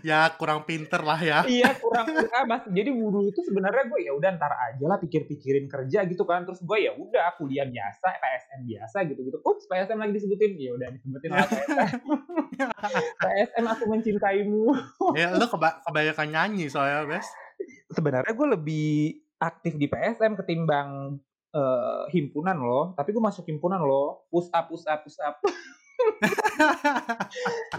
Ya 0.00 0.32
kurang 0.34 0.64
pinter 0.64 1.00
lah 1.04 1.20
ya. 1.20 1.44
iya 1.44 1.76
kurang 1.76 2.08
ah, 2.32 2.44
mas 2.48 2.64
jadi 2.70 2.88
dulu 2.94 3.28
itu 3.28 3.40
sebenarnya 3.44 3.84
gue 3.90 4.00
ya 4.06 4.12
udah 4.16 4.30
ntar 4.40 4.52
aja 4.56 4.84
lah 4.86 4.96
pikir-pikirin 4.96 5.68
kerja 5.68 6.08
gitu 6.08 6.24
kan. 6.24 6.48
Terus 6.48 6.64
gue 6.64 6.78
ya 6.80 6.92
udah 6.96 7.36
kuliah 7.36 7.68
biasa 7.68 8.06
PSM 8.16 8.60
biasa 8.64 8.96
gitu 9.10 9.20
gitu 9.26 9.38
ups 9.44 9.68
PSM 9.68 9.98
lagi 10.00 10.12
disebutin. 10.16 10.56
Ya 10.56 10.72
udah 10.72 10.88
disebutin 10.94 11.30
lah 11.30 11.46
PSM 11.46 12.00
PSM 13.22 13.64
aku 13.66 13.84
mencintaimu. 13.88 14.64
Ya 15.20 15.34
lu 15.34 15.42
keba 15.44 15.82
kebanyakan 15.84 16.28
nyanyi 16.30 16.70
soalnya, 16.70 17.04
Bes. 17.04 17.26
sebenarnya 17.90 18.32
gue 18.32 18.48
lebih 18.56 18.90
aktif 19.42 19.74
di 19.74 19.90
PSM 19.90 20.38
ketimbang 20.38 21.18
eh, 21.52 22.02
himpunan 22.14 22.56
loh. 22.56 22.94
Tapi 22.94 23.10
gue 23.10 23.22
masuk 23.22 23.44
himpunan 23.50 23.82
loh. 23.82 24.24
Push 24.30 24.48
up 24.54 24.70
push 24.70 24.86
up 24.86 25.02
push 25.02 25.18
up 25.20 25.36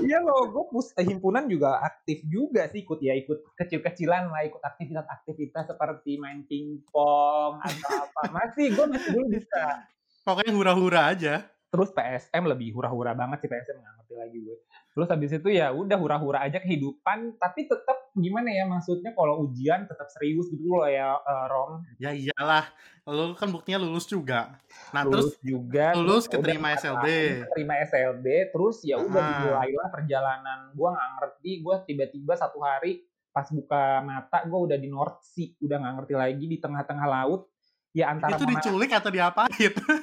iya 0.08 0.18
loh 0.22 0.50
gue 0.50 0.64
push 0.74 0.94
eh, 0.98 1.06
himpunan 1.06 1.46
juga 1.46 1.82
aktif 1.82 2.26
juga 2.26 2.66
sih 2.70 2.86
ikut 2.86 3.00
ya 3.02 3.14
ikut 3.18 3.54
kecil-kecilan 3.58 4.32
lah 4.32 4.42
ikut 4.48 4.62
aktivitas-aktivitas 4.62 5.72
seperti 5.74 6.18
main 6.18 6.46
pingpong 6.46 7.62
atau 7.62 7.90
apa 8.10 8.22
masih 8.34 8.74
gue 8.74 8.86
masih 8.90 9.10
dulu 9.14 9.26
bisa 9.38 9.86
Pokoknya 10.22 10.54
hura-hura 10.54 11.02
aja. 11.10 11.50
Terus 11.72 11.90
PSM 11.90 12.44
lebih 12.46 12.76
hura-hura 12.76 13.16
banget 13.16 13.42
sih 13.42 13.50
PSM 13.50 13.80
nggak 13.80 13.94
ngerti 13.98 14.14
lagi 14.20 14.38
gue 14.44 14.58
terus 14.92 15.08
habis 15.08 15.32
itu 15.32 15.50
ya 15.50 15.72
udah 15.72 15.96
hura-hura 15.96 16.44
aja 16.44 16.60
kehidupan 16.60 17.40
tapi 17.40 17.64
tetap 17.64 18.12
gimana 18.12 18.52
ya 18.52 18.68
maksudnya 18.68 19.16
kalau 19.16 19.48
ujian 19.48 19.88
tetap 19.88 20.12
serius 20.12 20.52
gitu 20.52 20.68
loh 20.68 20.84
ya 20.84 21.16
eh, 21.16 21.46
Rom 21.48 21.80
Ya 21.96 22.12
iyalah, 22.12 22.68
lu 23.08 23.32
kan 23.34 23.48
buktinya 23.48 23.80
lulus 23.80 24.04
juga. 24.04 24.60
Nah, 24.92 25.08
lulus 25.08 25.32
terus 25.32 25.40
juga 25.40 25.96
lulus 25.96 26.28
terus 26.28 26.44
keterima 26.44 26.76
SLB. 26.76 27.06
keterima 27.48 27.74
SLB 27.88 28.26
terus 28.52 28.84
ya 28.84 29.00
udah 29.00 29.16
Ah. 29.16 29.30
dimulailah 29.32 29.88
perjalanan 29.88 30.60
gua 30.76 30.90
nggak 30.92 31.10
ngerti 31.16 31.52
gua 31.64 31.76
tiba-tiba 31.82 32.34
satu 32.36 32.60
hari 32.60 33.00
pas 33.32 33.48
buka 33.48 34.04
mata 34.04 34.44
gua 34.44 34.60
udah 34.68 34.76
di 34.76 34.92
North 34.92 35.24
Sea 35.24 35.56
udah 35.58 35.78
nggak 35.80 35.94
ngerti 36.04 36.14
lagi 36.20 36.46
di 36.48 36.58
tengah-tengah 36.60 37.08
laut 37.08 37.48
Ya 37.92 38.08
antara 38.08 38.40
Itu 38.40 38.48
diculik 38.48 38.92
atau 38.96 39.12
diapain? 39.12 39.52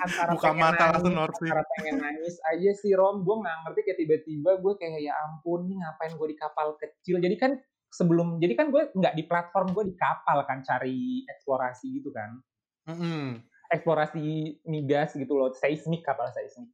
antara 0.05 0.37
Buka 0.37 0.53
mata 0.53 0.93
langsung 0.93 1.17
snorkeling. 1.17 1.53
antara 1.57 1.65
pengen 1.73 1.97
nangis 2.05 2.37
aja 2.53 2.71
sih, 2.77 2.93
Rom. 2.93 3.25
Gue 3.25 3.41
nggak 3.41 3.57
ngerti 3.65 3.81
kayak 3.81 3.99
tiba-tiba 4.05 4.51
gue 4.61 4.73
kayak, 4.77 5.01
"Ya 5.01 5.17
ampun, 5.25 5.73
nih 5.73 5.81
ngapain 5.81 6.13
gue 6.13 6.29
di 6.29 6.37
kapal 6.37 6.77
kecil?" 6.77 7.17
Jadi 7.17 7.37
kan 7.41 7.57
sebelum 7.89 8.37
jadi 8.45 8.53
kan 8.61 8.69
gue 8.69 8.93
nggak 8.93 9.15
di 9.17 9.25
platform, 9.25 9.73
gue 9.73 9.85
di 9.89 9.95
kapal 9.97 10.45
kan 10.45 10.61
cari 10.61 11.25
eksplorasi 11.33 11.87
gitu 11.97 12.13
kan. 12.13 12.37
Mhm. 12.93 13.49
Eksplorasi 13.73 14.21
migas 14.69 15.17
gitu 15.17 15.33
loh, 15.37 15.49
seismik, 15.57 16.05
kapal 16.05 16.29
seismik. 16.29 16.69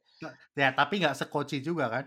Ya, 0.59 0.71
tapi 0.75 0.99
nggak 0.99 1.15
sekoci 1.15 1.63
juga 1.63 1.91
kan? 1.91 2.05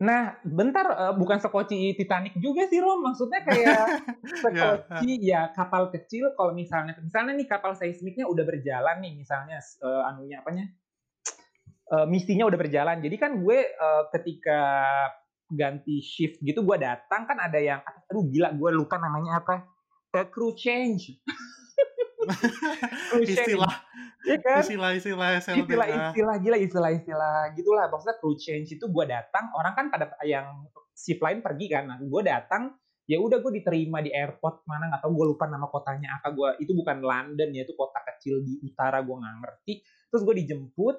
Nah, 0.00 0.40
bentar, 0.42 0.86
eee, 0.96 1.12
bukan 1.20 1.38
sekoci 1.44 1.92
Titanic 1.98 2.32
juga 2.40 2.64
sih, 2.72 2.80
Rom. 2.80 3.04
Maksudnya 3.04 3.44
kayak 3.44 3.84
Ya, 4.50 4.80
sekoci 4.80 5.08
ya 5.20 5.40
kapal 5.52 5.92
kecil 5.92 6.32
kalau 6.32 6.56
misalnya 6.56 6.96
misalnya 7.04 7.36
nih 7.36 7.44
kapal 7.44 7.76
seismiknya 7.76 8.24
udah 8.24 8.44
berjalan 8.48 8.96
nih 9.04 9.12
misalnya, 9.20 9.60
eee, 9.60 10.02
anunya, 10.08 10.40
apanya, 10.40 10.64
eee, 11.92 12.06
misinya 12.08 12.44
udah 12.48 12.58
berjalan. 12.58 12.96
Jadi 13.04 13.16
kan 13.20 13.32
gue, 13.42 13.58
eee, 13.68 14.02
ketika 14.16 14.60
ganti 15.50 15.98
shift 16.00 16.38
gitu, 16.46 16.62
gue 16.62 16.76
datang 16.78 17.26
kan 17.26 17.38
ada 17.42 17.58
yang 17.58 17.82
aduh 18.08 18.24
gila 18.30 18.54
gue 18.54 18.70
lupa 18.70 18.96
namanya 19.02 19.42
apa, 19.42 19.54
eee, 20.14 20.26
crew 20.32 20.54
change. 20.56 21.20
Crew 23.10 23.26
change, 23.26 23.50
Istilah 23.50 23.74
iya 24.26 24.36
kan? 24.40 24.60
istilah-istilah 24.60 25.28
SLB, 25.40 25.56
ah. 25.56 25.62
Istilah-istilah, 25.64 26.36
gila 26.42 26.56
istilah-istilah 26.60 27.38
gitulah. 27.56 27.84
Maksudnya 27.88 28.16
crew 28.20 28.36
change 28.36 28.76
itu 28.76 28.84
gue 28.88 29.04
datang, 29.08 29.52
orang 29.56 29.72
kan 29.72 29.86
pada 29.88 30.12
yang 30.26 30.68
shift 30.96 31.22
lain 31.24 31.40
pergi 31.40 31.66
kan. 31.72 31.88
Nah, 31.88 31.98
gue 32.00 32.22
datang, 32.24 32.76
ya 33.08 33.16
udah 33.18 33.40
gue 33.40 33.52
diterima 33.62 34.04
di 34.04 34.12
airport 34.12 34.68
mana 34.68 34.92
nggak 34.92 35.02
tahu, 35.02 35.12
gue 35.16 35.26
lupa 35.36 35.44
nama 35.48 35.66
kotanya 35.68 36.20
apa. 36.20 36.32
Gue 36.36 36.48
itu 36.60 36.72
bukan 36.76 37.00
London 37.00 37.48
ya, 37.56 37.64
itu 37.64 37.72
kota 37.72 38.00
kecil 38.04 38.44
di 38.44 38.60
utara, 38.60 39.00
gue 39.00 39.16
nggak 39.16 39.36
ngerti. 39.40 39.72
Terus 40.12 40.22
gue 40.26 40.34
dijemput, 40.44 40.96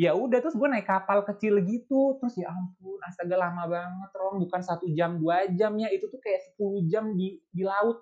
ya 0.00 0.16
udah 0.16 0.38
terus 0.40 0.56
gue 0.56 0.68
naik 0.68 0.88
kapal 0.88 1.22
kecil 1.28 1.60
gitu. 1.62 2.16
Terus 2.18 2.34
ya 2.40 2.48
ampun, 2.48 2.98
astaga 3.04 3.36
lama 3.36 3.68
banget, 3.68 4.10
Rom. 4.16 4.40
Bukan 4.40 4.60
satu 4.64 4.88
jam, 4.96 5.20
dua 5.20 5.46
jam 5.52 5.76
ya. 5.76 5.92
Itu 5.92 6.08
tuh 6.08 6.20
kayak 6.22 6.56
10 6.56 6.88
jam 6.88 7.12
di 7.12 7.36
di 7.52 7.62
laut. 7.62 8.00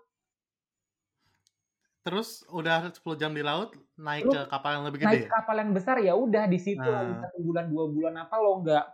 Terus 2.06 2.28
udah 2.48 2.88
10 2.96 3.16
jam 3.20 3.32
di 3.36 3.44
laut, 3.44 3.76
naik 4.00 4.24
Terus 4.24 4.32
ke 4.32 4.40
kapal 4.48 4.70
yang 4.80 4.84
lebih 4.88 5.00
naik 5.04 5.20
gede? 5.20 5.22
kapal 5.32 5.56
yang 5.62 5.72
besar, 5.76 5.96
ya 6.04 6.14
udah 6.16 6.44
di 6.50 6.58
situ 6.60 6.90
Nah. 6.94 7.20
1 7.20 7.38
bulan, 7.46 7.66
2 7.72 7.84
bulan 7.94 8.14
apa 8.24 8.36
lo 8.42 8.60
nggak 8.64 8.84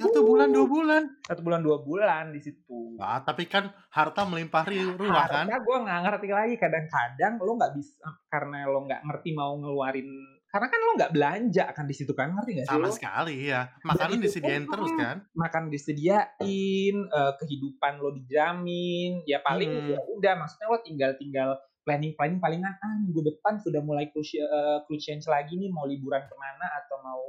1 0.00 0.20
bulan, 0.28 0.48
2 0.54 0.66
bulan? 0.68 1.04
1 1.28 1.40
bulan, 1.46 1.60
2 1.66 1.78
bulan 1.86 2.24
di 2.34 2.40
situ. 2.42 2.98
Ah, 2.98 3.22
tapi 3.22 3.46
kan 3.46 3.70
harta 3.94 4.26
melimpah 4.26 4.66
ruah 4.98 5.26
kan? 5.30 5.46
Harta 5.46 5.62
gue 5.62 5.76
nggak 5.84 6.00
ngerti 6.06 6.28
lagi, 6.34 6.54
kadang-kadang 6.58 7.32
lo 7.42 7.52
nggak 7.58 7.72
bisa 7.78 8.02
karena 8.32 8.66
lo 8.68 8.84
nggak 8.86 9.02
ngerti 9.06 9.30
mau 9.36 9.54
ngeluarin 9.60 10.08
karena 10.48 10.66
kan 10.72 10.80
lo 10.80 10.90
nggak 10.98 11.12
belanja 11.14 11.64
kan 11.76 11.84
di 11.86 11.94
situ 11.96 12.12
kan, 12.16 12.32
ngerti 12.34 12.50
nggak 12.58 12.68
sih 12.72 12.78
Sama 12.78 12.88
lo? 12.88 12.94
sekali, 12.94 13.46
iya. 13.50 13.70
Dan 13.94 14.08
Makanan 14.08 14.18
itu 14.18 14.30
pun 14.40 14.52
disediain 14.52 14.66
terus 14.66 14.90
kan? 14.96 15.28
makan 15.36 15.64
disediain, 15.72 16.96
eee, 17.08 17.32
kehidupan 17.40 18.00
lo 18.02 18.10
dijamin, 18.16 19.22
ya 19.28 19.40
paling 19.44 19.82
ya 19.86 19.98
Mhm. 19.98 20.08
udah 20.18 20.34
maksudnya 20.40 20.68
lo 20.72 20.78
tinggal 20.84 21.12
tinggal 21.20 21.50
planning-planning 21.88 22.40
palingan, 22.44 22.74
ah 22.84 22.96
minggu 23.00 23.24
depan 23.32 23.56
sudah 23.64 23.80
mulai 23.80 24.12
sha 24.12 24.44
eee, 24.44 24.76
crew 24.84 25.00
change 25.00 25.24
lagi 25.32 25.56
nih, 25.56 25.72
mau 25.72 25.88
liburan 25.88 26.28
ke 26.28 26.36
mana 26.36 26.66
atau 26.84 27.00
mau 27.00 27.24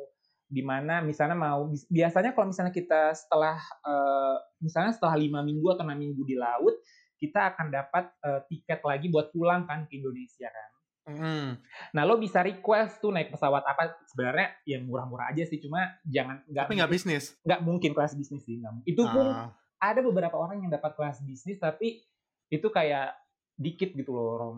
di 0.52 0.60
mana, 0.66 1.00
misalnya 1.06 1.38
mau 1.40 1.72
biasanya 1.88 2.36
kalau 2.36 2.52
misalnya 2.52 2.74
kita 2.76 3.16
setelah, 3.16 3.56
eee, 3.88 4.36
misalnya 4.68 4.92
setelah 4.98 5.16
5 5.16 5.40
minggu 5.48 5.64
atau 5.72 5.88
6 5.88 5.96
minggu 6.00 6.22
di 6.28 6.36
laut, 6.36 6.76
kita 7.22 7.56
akan 7.56 7.68
dapat, 7.72 8.06
eee, 8.28 8.42
tiket 8.52 8.82
lagi 8.84 9.08
buat 9.14 9.32
pulang 9.32 9.64
kan 9.70 9.88
ke 9.88 9.96
Indonesia 10.04 10.52
kan. 10.52 10.70
Mhm. 11.08 11.70
Nah, 11.96 12.04
lo 12.06 12.22
bisa 12.22 12.46
request 12.46 13.02
tuh 13.02 13.10
naik 13.14 13.34
pesawat 13.34 13.66
apa, 13.66 13.98
sebenarnya 14.10 14.62
yang 14.70 14.86
murah-murah 14.86 15.34
aja 15.34 15.44
sih, 15.50 15.58
cuma 15.62 15.98
jangan 16.06 16.46
nggak 16.50 16.68
Tapi 16.68 16.76
nggak 16.76 16.92
bisnis? 16.92 17.40
nggak 17.48 17.62
mungkin 17.66 17.92
kelas 17.98 18.14
bisnis 18.20 18.44
sih, 18.46 18.60
nggak 18.62 18.86
itu 18.90 19.04
pun 19.14 19.28
Ah. 19.30 19.60
ada 19.82 20.02
beberapa 20.06 20.36
orang 20.38 20.66
yang 20.68 20.72
dapat 20.74 20.94
kelas 20.98 21.24
bisnis, 21.26 21.58
tapi 21.62 22.04
itu 22.52 22.68
kayak 22.74 23.16
dikit 23.60 23.90
gitu 24.00 24.12
loh, 24.16 24.28
Rom. 24.42 24.58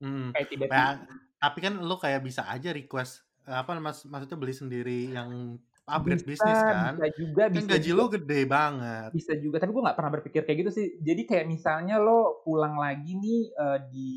Mhm. 0.00 0.36
Kayak 0.36 0.48
tiba-tiba 0.52 0.92
Ya, 1.08 1.08
tapi 1.40 1.58
kan 1.64 1.72
lu 1.80 1.94
kayak 1.96 2.20
bisa 2.28 2.42
aja 2.52 2.68
request, 2.76 3.24
eee, 3.48 3.56
apa 3.60 3.70
mas 3.80 4.04
maksudnya 4.04 4.36
beli 4.42 4.52
sendiri 4.60 4.92
yang 5.16 5.56
upgrade 5.88 6.24
Bisa, 6.24 6.26
bisnis 6.28 6.60
kan? 6.68 6.92
bisa 6.92 7.04
juga 7.18 7.44
Kan 7.54 7.62
bisa 7.62 7.72
gaji 7.72 7.88
juga. 7.88 7.96
lu 7.96 8.04
gede 8.12 8.44
banget. 8.44 9.12
Bisa 9.14 9.38
juga, 9.38 9.62
tapi 9.62 9.70
gue 9.70 9.84
nggak 9.86 9.98
pernah 9.98 10.12
berpikir 10.18 10.42
kayak 10.42 10.58
gitu 10.66 10.72
sih. 10.74 10.86
Jadi 10.98 11.22
kayak 11.30 11.46
misalnya 11.46 12.02
lo 12.02 12.42
pulang 12.42 12.74
lagi 12.74 13.14
nih, 13.14 13.40
eee, 13.54 13.78
di, 13.94 14.10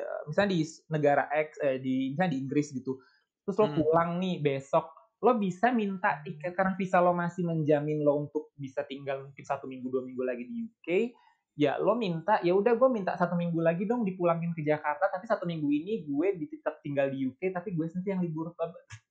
eee, 0.00 0.20
misalnya 0.28 0.50
di 0.56 0.60
negara 0.88 1.24
X, 1.28 1.48
eee, 1.60 1.76
di 1.84 1.94
misalnya 2.16 2.32
di 2.36 2.40
Inggris 2.48 2.68
gitu, 2.72 2.96
terus 3.44 3.56
lo 3.60 3.68
Mmm. 3.68 3.80
pulang 3.80 4.16
nih 4.22 4.40
besok, 4.40 4.86
lo 5.20 5.36
bisa 5.36 5.68
minta 5.76 6.24
tiket 6.24 6.56
karena 6.56 6.72
visa 6.80 7.04
lo 7.04 7.12
masih 7.12 7.44
menjamin 7.44 8.00
lo 8.00 8.24
untuk 8.28 8.52
bisa 8.56 8.80
tinggal 8.88 9.28
mungkin 9.28 9.44
1 9.44 9.68
minggu, 9.68 9.86
2 9.92 10.02
minggu 10.08 10.22
lagi 10.24 10.44
di 10.48 10.56
UK, 10.64 10.88
ya 11.58 11.78
lo 11.82 11.94
minta, 11.98 12.38
"Ya 12.46 12.54
udah 12.56 12.74
gue 12.78 12.88
minta 12.92 13.14
1 13.18 13.34
minggu 13.38 13.58
lagi 13.62 13.84
dong 13.88 14.02
dipulangin 14.08 14.52
ke 14.56 14.62
Jakarta, 14.66 15.08
tapi 15.12 15.26
1 15.30 15.44
minggu 15.48 15.68
ini 15.70 16.04
gue 16.08 16.28
tetap 16.50 16.80
tinggal 16.84 17.10
di 17.14 17.26
UK, 17.30 17.52
tapi 17.54 17.74
gue 17.76 17.86
sendiri 17.90 18.16
yang 18.18 18.22
libur." 18.24 18.52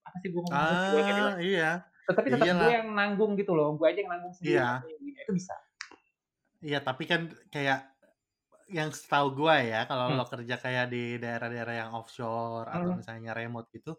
Apa 0.08 0.18
sih 0.24 0.30
gue 0.34 0.42
ngomongnya 0.44 0.78
sih, 0.82 0.90
gue 0.94 1.02
Ah, 1.02 1.38
iya. 1.42 1.92
tetapi 2.10 2.30
tetap 2.36 2.52
gue 2.60 2.70
Iyalah. 2.70 2.76
yang 2.76 2.90
nanggung 2.96 3.36
gitu 3.40 3.54
loh, 3.58 3.76
gue 3.80 3.88
aja 3.90 4.00
yang 4.04 4.12
nanggung 4.16 4.36
sendiri 4.36 4.62
Iya. 4.62 4.66
1 4.66 4.88
minggu 4.90 5.06
ini, 5.14 5.20
itu 5.26 5.34
bisa. 5.36 5.56
Iya, 6.66 6.78
tapi 6.88 7.04
kan 7.12 7.22
kayak 7.54 7.78
yang 8.78 8.90
setahu 8.96 9.28
gua 9.40 9.56
ya, 9.64 9.78
kalau 9.90 10.06
Mmm. 10.08 10.20
lo 10.20 10.24
kerja 10.34 10.56
kayak 10.64 10.86
di 10.94 11.00
daerah-daerah 11.24 11.76
yang 11.88 11.92
offshore 11.98 12.68
atau 12.76 12.90
Mhm. 12.90 13.00
misalnya 13.00 13.32
remote 13.40 13.68
gitu, 13.76 13.92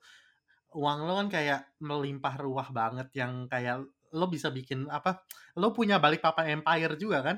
uang 0.79 0.99
lo 1.07 1.13
kan 1.21 1.29
kayak 1.37 1.61
melimpah 1.83 2.35
ruah 2.45 2.69
banget 2.79 3.09
yang 3.21 3.33
kayak 3.53 3.77
lo 4.19 4.27
bisa 4.35 4.49
bikin 4.55 4.87
apa, 4.93 5.11
lo 5.61 5.73
punya 5.79 5.97
Balikpapan 6.05 6.47
Empire 6.63 6.95
juga 7.01 7.19
kan? 7.29 7.37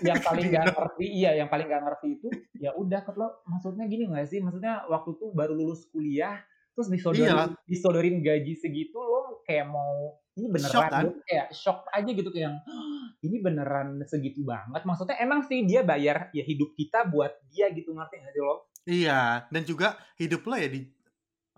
Yang 0.00 0.20
paling 0.24 0.48
Indo. 0.48 0.72
ngerti 0.72 1.06
iya, 1.06 1.30
yang 1.36 1.48
paling 1.52 1.66
nggak 1.68 1.82
ngerti 1.84 2.08
itu, 2.20 2.28
ya 2.56 2.70
udah 2.76 3.00
kan 3.04 3.14
lo 3.18 3.28
maksudnya 3.50 3.84
gini 3.90 4.08
nggak 4.08 4.26
sih, 4.30 4.38
maksudnya 4.40 4.86
waktu 4.88 5.10
tuh 5.18 5.30
baru 5.34 5.52
lulus 5.58 5.88
kuliah, 5.92 6.40
terus 6.76 6.88
disodorin 6.88 7.58
disodorin 7.68 8.22
gaji 8.24 8.54
segitu, 8.56 8.96
lo 8.96 9.42
kayak 9.44 9.66
mau, 9.68 10.18
ini 10.38 10.48
beneran 10.48 10.86
kan? 10.88 11.04
gue 11.04 11.12
kayak 11.26 11.48
syok 11.52 11.90
aja 11.92 12.10
gitu, 12.14 12.28
kayak 12.30 12.44
yang, 12.52 12.56
"Ini 13.26 13.36
beneran 13.42 13.88
segitu 14.06 14.40
banget?" 14.46 14.82
Maksudnya 14.86 15.16
emang 15.20 15.44
sih 15.44 15.66
dia 15.66 15.82
bayar 15.82 16.30
ya 16.32 16.44
hidup 16.46 16.72
kita 16.78 17.04
buat 17.10 17.32
dia 17.50 17.68
gitu, 17.74 17.92
ngerti 17.96 18.14
nggak 18.22 18.34
sih 18.36 18.42
lo? 18.44 18.68
Iya, 18.88 19.50
dan 19.50 19.62
juga 19.66 19.98
hidup 20.20 20.46
lo 20.46 20.56
ya 20.56 20.68
di 20.70 20.80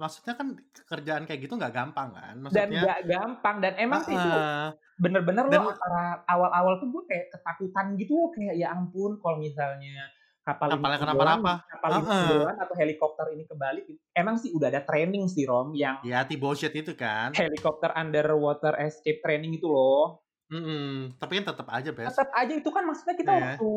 maksudnya 0.03 0.35
kan 0.41 0.49
kerjaan 0.91 1.25
kayak 1.27 1.41
gitu 1.45 1.55
nggak 1.61 1.75
gampang 1.79 2.09
kan? 2.17 2.35
Dan 2.51 2.69
Maksudnya 2.71 2.81
nggak 2.83 3.01
gampang, 3.07 3.57
dan 3.63 3.79
emang 3.79 4.03
sih 4.03 4.19
itu 4.19 4.29
heeh, 4.31 4.73
bener-bener 4.99 5.47
dan 5.51 5.61
lo 5.61 5.71
antara 5.71 6.23
awal-awal 6.27 6.83
tuh 6.83 6.89
gue 6.95 7.03
kayak 7.11 7.27
ketakutan 7.35 7.87
gitu 8.01 8.13
loh, 8.19 8.29
kayak 8.35 8.55
ya 8.59 8.75
ampun 8.75 9.19
kalau 9.23 9.39
misalnya 9.39 10.11
kapal 10.47 10.71
ini 10.75 10.87
kapalnya 10.87 10.99
tenggelam 10.99 11.01
kenapa-napa. 11.03 11.53
kapal 11.71 11.93
ini 11.99 12.09
Heeh. 12.09 12.11
tenggelam 12.11 12.57
atau 12.59 12.75
helikopter 12.79 13.27
ini 13.35 13.45
kebalik, 13.47 13.85
emang 14.19 14.37
sih 14.43 14.51
udah 14.57 14.69
ada 14.73 14.83
training 14.83 15.31
sih, 15.31 15.47
Rom, 15.47 15.73
yang 15.79 15.97
Ya 16.03 16.25
T-Bullshit 16.25 16.73
itu 16.73 16.97
kan? 16.97 17.37
helikopter 17.39 17.91
underwater 17.95 18.75
escape 18.81 19.21
training 19.25 19.59
itu 19.59 19.69
loh. 19.71 20.25
Mhm, 20.51 21.15
tapi 21.21 21.33
kan 21.39 21.45
tetep 21.55 21.67
aja, 21.71 21.91
Bes. 21.95 22.17
Tetep 22.17 22.33
aja 22.33 22.53
itu 22.57 22.71
kan 22.73 22.89
maksudnya 22.89 23.13
kita 23.13 23.29
Iya. 23.29 23.45
waktu, 23.45 23.69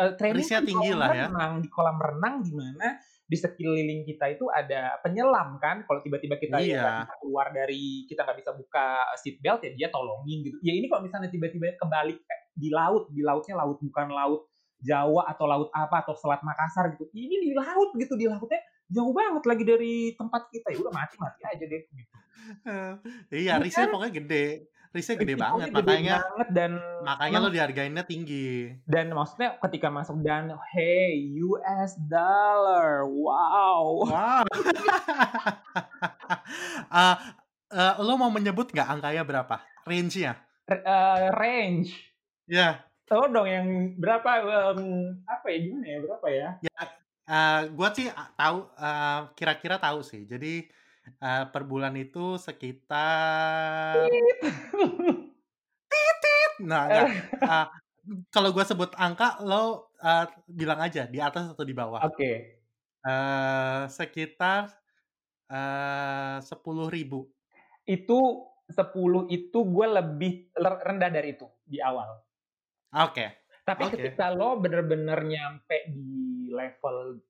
eee, 0.00 0.12
training 0.18 0.48
kan 0.52 0.62
di 0.62 0.66
tinggi 0.66 0.88
kolam 0.88 1.00
lah 1.00 1.10
ya. 1.12 1.26
renang, 1.26 1.52
di 1.64 1.68
kolam 1.68 1.98
renang 2.00 2.34
di 2.46 2.52
mana 2.56 2.96
di 3.32 3.38
sekeliling 3.40 4.04
kita 4.04 4.36
itu 4.36 4.44
ada 4.52 5.00
penyelam 5.00 5.56
kan, 5.56 5.88
kalau 5.88 6.04
tiba-tiba 6.04 6.36
kita 6.36 6.60
ya 6.60 6.68
Iya. 6.68 6.84
bisa 7.08 7.14
keluar 7.16 7.48
dari 7.48 8.04
kita 8.04 8.28
nggak 8.28 8.38
bisa 8.44 8.50
buka 8.52 8.86
seat 9.16 9.40
belt, 9.40 9.64
ya 9.64 9.72
dia 9.72 9.88
tolongin 9.88 10.44
gitu. 10.44 10.60
Ya 10.60 10.76
ini 10.76 10.92
kalau 10.92 11.00
misalnya 11.00 11.32
tiba-tiba 11.32 11.72
kebalik 11.80 12.20
kayak 12.20 12.40
di 12.52 12.68
laut, 12.68 13.08
di 13.08 13.24
lautnya 13.24 13.56
laut 13.56 13.80
bukan 13.80 14.12
laut 14.12 14.44
Jawa 14.82 15.30
atau 15.30 15.46
laut 15.46 15.70
apa, 15.72 16.02
atau 16.02 16.12
Selat 16.18 16.42
Makassar 16.42 16.92
gitu, 16.98 17.06
ini 17.14 17.38
di 17.40 17.50
laut 17.54 17.94
gitu, 17.96 18.18
di 18.18 18.26
lautnya 18.26 18.58
jauh 18.92 19.14
banget 19.14 19.46
lagi 19.48 19.64
dari 19.64 19.94
tempat 20.12 20.50
kita, 20.52 20.74
ya 20.74 20.78
udah 20.82 20.92
mati, 20.92 21.16
mati 21.16 21.40
aja 21.46 21.64
deh 21.64 21.82
gitu. 21.88 22.16
Iya, 22.66 22.98
Iya 23.30 23.52
risknya 23.62 23.86
kan? 23.88 23.92
pokoknya 23.94 24.12
gede. 24.18 24.46
Risknya 24.94 25.16
gede 25.24 25.34
banget, 25.40 25.68
gede 25.72 25.72
makanya 25.72 26.12
banget 26.12 26.48
dan 26.52 26.72
makanya 27.06 27.38
lo 27.42 27.48
dihargainnya 27.54 28.04
tinggi. 28.10 28.76
dan 28.90 29.14
maksudnya 29.14 29.62
ketika 29.62 29.88
masuk 29.94 30.18
dan, 30.26 30.50
"Hey, 30.74 31.14
US 31.46 31.94
dollar, 32.10 33.06
wow." 33.06 34.02
Wow. 34.02 34.42
Eee 36.90 37.14
eee, 37.76 37.92
lo 38.02 38.14
mau 38.18 38.30
menyebut 38.34 38.70
nggak 38.74 38.88
angkanya 38.88 39.22
berapa? 39.22 39.56
Range-nya? 39.86 40.42
R 40.70 40.78
eee, 40.86 41.30
range. 41.40 41.90
Iya. 42.48 42.90
Tahu 43.08 43.24
dong 43.34 43.48
yang 43.50 43.68
berapa, 43.98 44.30
mmm, 44.78 45.26
apa 45.26 45.46
ya, 45.52 45.58
gimana 45.64 45.86
ya, 45.90 45.98
berapa 46.06 46.28
ya? 46.30 46.48
Ya, 46.62 46.70
eee, 47.26 47.60
gua 47.74 47.88
sih 47.96 48.06
a 48.06 48.22
tahu, 48.38 48.58
eee, 48.78 49.18
kira-kira 49.38 49.76
tahu 49.82 49.98
sih. 50.06 50.22
Jadi, 50.30 50.70
eee, 51.22 51.42
per 51.52 51.62
bulan 51.70 51.94
itu 52.02 52.18
sekitar 52.46 54.10
Tit. 55.90 56.52
Nah, 56.60 56.82
enggak, 56.92 57.08
eee, 57.48 57.64
kalau 58.34 58.50
gua 58.52 58.64
sebut 58.68 58.92
angka 58.98 59.40
lo, 59.44 59.88
eee, 60.02 60.24
bilang 60.52 60.80
aja 60.84 61.08
di 61.08 61.18
atas 61.22 61.52
atau 61.56 61.64
di 61.64 61.72
bawah. 61.76 62.04
Oke. 62.04 62.60
Eee, 63.06 63.88
sekitar, 63.92 64.70
eee, 65.50 66.36
10.000. 66.46 67.28
Itu 67.86 68.48
10 68.70 69.26
itu 69.32 69.58
gue 69.66 69.86
lebih 69.88 70.32
ler 70.56 70.74
rendah 70.86 71.10
dari 71.12 71.34
itu, 71.36 71.46
di 71.66 71.78
awal. 71.82 72.24
Oke, 72.92 73.24
Tapi 73.66 73.86
oke. 73.86 73.92
ketika 73.94 74.34
lo 74.34 74.58
bener-bener 74.58 75.22
nyampe 75.22 75.86
di 75.94 76.50
level 76.50 77.22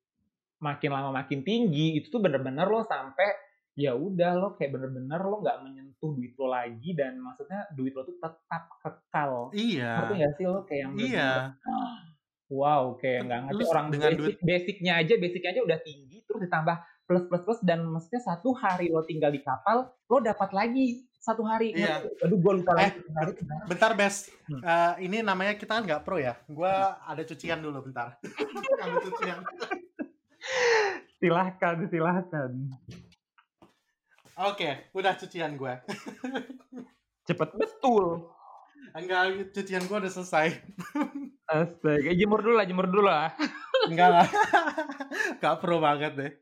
makin 0.64 0.90
lama 0.92 1.10
makin 1.24 1.44
tinggi, 1.44 2.00
itu 2.00 2.08
tuh 2.12 2.22
bener-bener 2.24 2.64
lo 2.68 2.82
sampai, 2.86 3.28
ya 3.72 3.96
udah 3.96 4.30
lo 4.36 4.48
kayak 4.60 4.76
bener-bener 4.76 5.20
lo 5.24 5.40
nggak 5.40 5.58
menyentuh 5.64 6.12
duit 6.12 6.36
lo 6.36 6.52
lagi 6.52 6.92
dan 6.92 7.16
maksudnya 7.20 7.64
duit 7.72 7.96
lo 7.96 8.04
tuh 8.04 8.20
tetap 8.20 8.68
kekal. 8.84 9.48
Iya, 9.56 9.92
Ngerti 9.96 10.14
nggak 10.20 10.32
sih 10.36 10.44
lo 10.44 10.60
kayak 10.68 10.80
yang 10.84 10.92
iya. 11.00 11.30
bener-bener, 11.56 11.92
wow, 12.52 12.82
kayak 13.00 13.20
nggak 13.28 13.40
ngerti 13.48 13.64
orang 13.72 13.86
dengan 13.88 14.10
basic 14.12 14.20
duit 14.20 14.36
basic-nya 14.44 14.92
aja 15.00 15.14
basic-nya 15.16 15.50
aja 15.56 15.62
udah 15.64 15.78
tinggi, 15.80 16.18
terus 16.28 16.40
ditambah 16.44 16.76
plus 17.08 17.24
plus 17.28 17.42
plus 17.48 17.60
dan 17.64 17.80
maksudnya 17.88 18.20
satu 18.20 18.52
hari 18.52 18.92
lo 18.92 19.02
tinggal 19.08 19.32
di 19.32 19.40
kapal, 19.40 19.88
lo 19.88 20.16
dapat 20.20 20.52
lagi 20.52 21.08
satu 21.22 21.46
hari, 21.46 21.70
Iya. 21.72 22.02
ngerti? 22.02 22.28
Aduh 22.28 22.38
gue 22.42 22.52
lupa 22.60 22.72
Eh, 22.76 22.92
lagi 22.92 22.98
bentar 23.70 23.92
Bes, 23.94 24.26
Hmm. 24.50 24.58
eee, 24.58 24.92
ini 25.06 25.22
namanya 25.22 25.54
kita 25.54 25.78
kan 25.78 25.86
nggak 25.86 26.02
pro 26.02 26.18
ya, 26.18 26.34
gua 26.50 26.98
ada 27.06 27.22
cucian 27.24 27.62
dulu 27.62 27.88
bentar. 27.88 28.18
Ambil 28.84 29.00
cucian. 29.06 29.38
Silahkan 31.22 31.86
silahkan. 31.86 32.50
Oke, 34.40 34.88
udah 34.96 35.12
cucian 35.20 35.60
gue. 35.60 35.74
Cepet 37.28 37.50
betul. 37.52 38.32
Enggak, 38.92 39.52
cucian 39.52 39.84
gue 39.84 39.96
udah 39.96 40.12
selesai. 40.12 40.56
Astaga, 41.52 42.10
jemur 42.16 42.40
dulu 42.40 42.54
lah, 42.56 42.64
jemur 42.64 42.88
dulu 42.88 43.04
lah. 43.08 43.32
Enggak 43.90 44.08
lah. 44.08 44.26
Nggak 45.36 45.54
pro 45.60 45.76
banget 45.82 46.12
deh. 46.16 46.32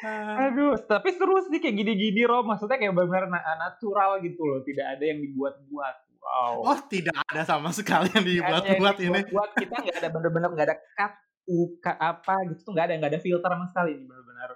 Ah, 0.00 0.48
Aduh, 0.48 0.80
tapi 0.80 1.12
seru 1.12 1.36
sih 1.44 1.60
kayak 1.60 1.76
gini-gini, 1.76 2.24
Rom. 2.24 2.46
Maksudnya 2.48 2.80
kayak 2.80 2.94
benar-benar 2.94 3.26
na- 3.28 3.58
natural 3.58 4.22
gitu 4.24 4.40
loh, 4.46 4.60
tidak 4.64 4.96
ada 4.96 5.04
yang 5.04 5.20
dibuat-buat. 5.20 5.96
Wow. 6.26 6.54
Oh, 6.72 6.78
tidak 6.90 7.14
ada 7.30 7.42
sama 7.46 7.70
sekali 7.70 8.10
yang 8.16 8.24
dibuat-buat 8.24 8.96
ini. 8.98 9.08
dibuat-buat, 9.08 9.50
kita 9.60 9.74
nggak 9.78 9.96
ada 10.02 10.08
bener-bener 10.10 10.48
nggak 10.56 10.68
ada 10.72 10.76
cut, 10.98 11.12
uka 11.46 11.92
apa 11.94 12.34
gitu 12.50 12.60
tuh 12.66 12.72
nggak 12.74 12.86
ada, 12.90 12.94
nggak 12.98 13.12
ada 13.14 13.20
filter 13.22 13.50
sama 13.50 13.66
sekali 13.70 13.90
ini 13.94 14.04
bener-bener. 14.10 14.50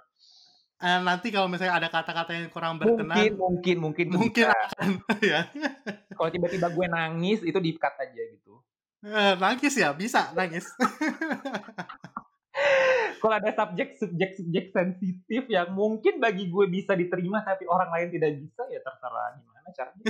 Eh, 0.81 0.99
nanti 1.05 1.29
kalau 1.29 1.45
misalnya 1.45 1.77
ada 1.77 1.89
kata-kata 1.93 2.33
yang 2.33 2.49
kurang 2.49 2.81
Mungkin, 2.81 3.05
berkenan, 3.05 3.37
mungkin, 3.37 3.75
mungkin, 3.77 4.07
mungkin 4.09 4.45
bisa. 4.49 4.57
akan 4.57 4.89
ya. 5.31 5.41
Kalau 6.09 6.29
tiba-tiba 6.33 6.67
gue 6.73 6.85
nangis, 6.89 7.39
itu 7.45 7.59
di-cut 7.61 7.93
aja 8.01 8.21
gitu. 8.33 8.65
Eh, 9.05 9.33
nangis 9.37 9.77
ya, 9.77 9.93
bisa 9.93 10.33
nangis. 10.33 10.65
Kalau 13.21 13.37
ada 13.37 13.53
subjek, 13.53 14.01
subjek, 14.01 14.33
subjek 14.33 14.65
sensitif 14.73 15.45
yang 15.47 15.69
mungkin 15.71 16.17
bagi 16.17 16.49
gue 16.49 16.65
bisa 16.65 16.97
diterima, 16.97 17.45
tapi 17.45 17.69
orang 17.69 17.93
lain 17.93 18.09
tidak 18.09 18.33
bisa, 18.41 18.65
ya 18.67 18.81
terserah 18.81 19.37
gimana 19.37 19.69
caranya. 19.71 20.03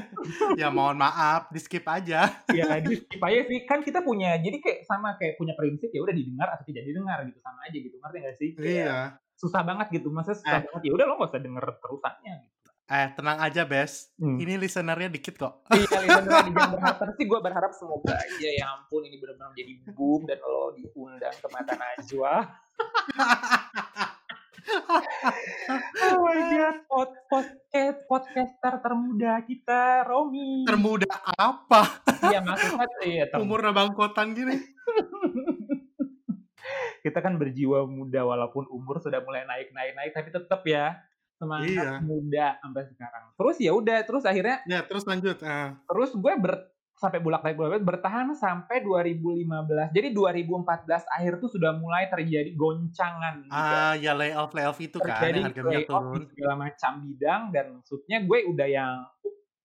ya 0.62 0.68
mohon 0.70 0.94
maaf, 0.96 1.50
di 1.50 1.58
skip 1.58 1.82
aja. 1.82 2.30
ya 2.54 2.78
di 2.78 2.94
skip 2.96 3.18
aja 3.18 3.40
sih 3.44 3.66
kan 3.66 3.82
kita 3.82 4.00
punya 4.00 4.38
jadi 4.38 4.62
kayak 4.62 4.78
sama 4.86 5.18
kayak 5.18 5.34
punya 5.36 5.58
prinsip 5.58 5.90
ya 5.90 6.00
udah 6.00 6.14
didengar 6.14 6.48
atau 6.54 6.64
tidak 6.64 6.86
didengar 6.86 7.18
gitu 7.26 7.42
sama 7.42 7.66
aja 7.66 7.76
gitu 7.76 7.96
ngerti 7.98 8.16
gak 8.22 8.36
sih 8.38 8.48
Kayak 8.54 8.70
Iya. 8.70 8.98
Susah 9.42 9.60
banget 9.60 9.90
gitu 9.92 10.08
masa 10.08 10.32
susah 10.32 10.56
Eh. 10.56 10.64
banget 10.64 10.82
ya 10.86 10.92
udah 10.92 11.04
lo 11.04 11.14
gak 11.18 11.30
usah 11.30 11.42
denger 11.42 11.64
terusannya 11.78 12.34
gitu. 12.40 12.70
Eh, 12.84 13.08
tenang 13.10 13.40
aja, 13.40 13.64
Bes. 13.64 14.12
Hmm. 14.14 14.36
Ini 14.36 14.54
listenernya 14.54 15.08
dikit 15.08 15.34
kok. 15.34 15.64
iya 15.70 15.96
listener 16.04 16.28
jangan 16.44 16.70
berharap 16.70 16.96
tapi 16.98 17.12
sih 17.14 17.24
gue 17.24 17.40
berharap 17.40 17.72
semoga 17.72 18.12
aja 18.12 18.48
ya 18.52 18.66
ampun 18.70 19.02
ini 19.02 19.16
benar-benar 19.16 19.48
menjadi 19.50 19.72
boom 19.90 20.20
dan 20.22 20.38
lo 20.38 20.70
diundang 20.72 21.32
ke 21.32 21.48
mata 21.48 21.72
Najwa 21.72 22.34
oh 26.04 26.20
my 26.20 26.40
god 26.52 26.76
Pod, 26.84 27.10
podcast 27.26 27.98
podcaster 28.04 28.74
termuda 28.78 29.40
kita 29.42 30.04
Romi 30.04 30.62
Termuda 30.62 31.08
apa? 31.34 31.82
iya 32.24 32.38
maksudnya 32.40 32.86
iya 33.00 33.24
termuda 33.26 33.42
Umurnya 33.42 33.72
bangkotan 33.72 34.28
gini. 34.32 34.56
kita 37.02 37.18
kan 37.18 37.34
berjiwa 37.34 37.84
muda 37.84 38.22
walaupun 38.22 38.64
umur 38.68 38.98
sudah 38.98 39.18
mulai 39.20 39.42
naik 39.42 39.70
naik 39.70 39.92
naik 39.92 40.12
tapi 40.12 40.30
tetap 40.30 40.62
ya 40.62 40.96
semangat 41.34 41.66
Iya. 41.68 41.90
muda 41.98 42.46
sampai 42.58 42.82
sekarang 42.86 43.24
terus 43.34 43.56
ya 43.58 43.74
udah 43.74 43.98
terus 44.02 44.22
akhirnya 44.22 44.62
Ya, 44.64 44.80
terus 44.80 45.02
lanjut. 45.02 45.42
Ah. 45.42 45.74
terus 45.84 46.14
gue 46.14 46.34
ber 46.38 46.70
sampai 46.92 47.18
bulak 47.18 47.42
balik 47.42 47.58
bulak 47.58 47.70
balik 47.74 47.86
bertahan 47.88 48.30
sampai 48.32 48.78
2015 48.78 49.90
jadi 49.90 50.08
2014 50.14 50.86
akhir 51.10 51.32
tuh 51.42 51.50
sudah 51.50 51.74
mulai 51.74 52.06
terjadi 52.06 52.54
goncangan 52.54 53.42
juga. 53.42 53.58
Ah, 53.58 53.94
ya 53.98 54.14
layoff 54.14 54.54
layoff 54.54 54.78
itu 54.78 55.02
kan, 55.02 55.18
terjadi 55.18 55.34
yang 55.34 55.46
harga 55.50 55.60
minyak 55.60 55.72
layoff 55.82 55.82
di 55.82 55.90
turun. 55.90 56.22
segala 56.30 56.54
macam 56.54 56.92
bidang 57.02 57.42
dan 57.50 57.64
maksudnya 57.74 58.18
gue 58.22 58.38
udah 58.46 58.68
yang 58.70 58.92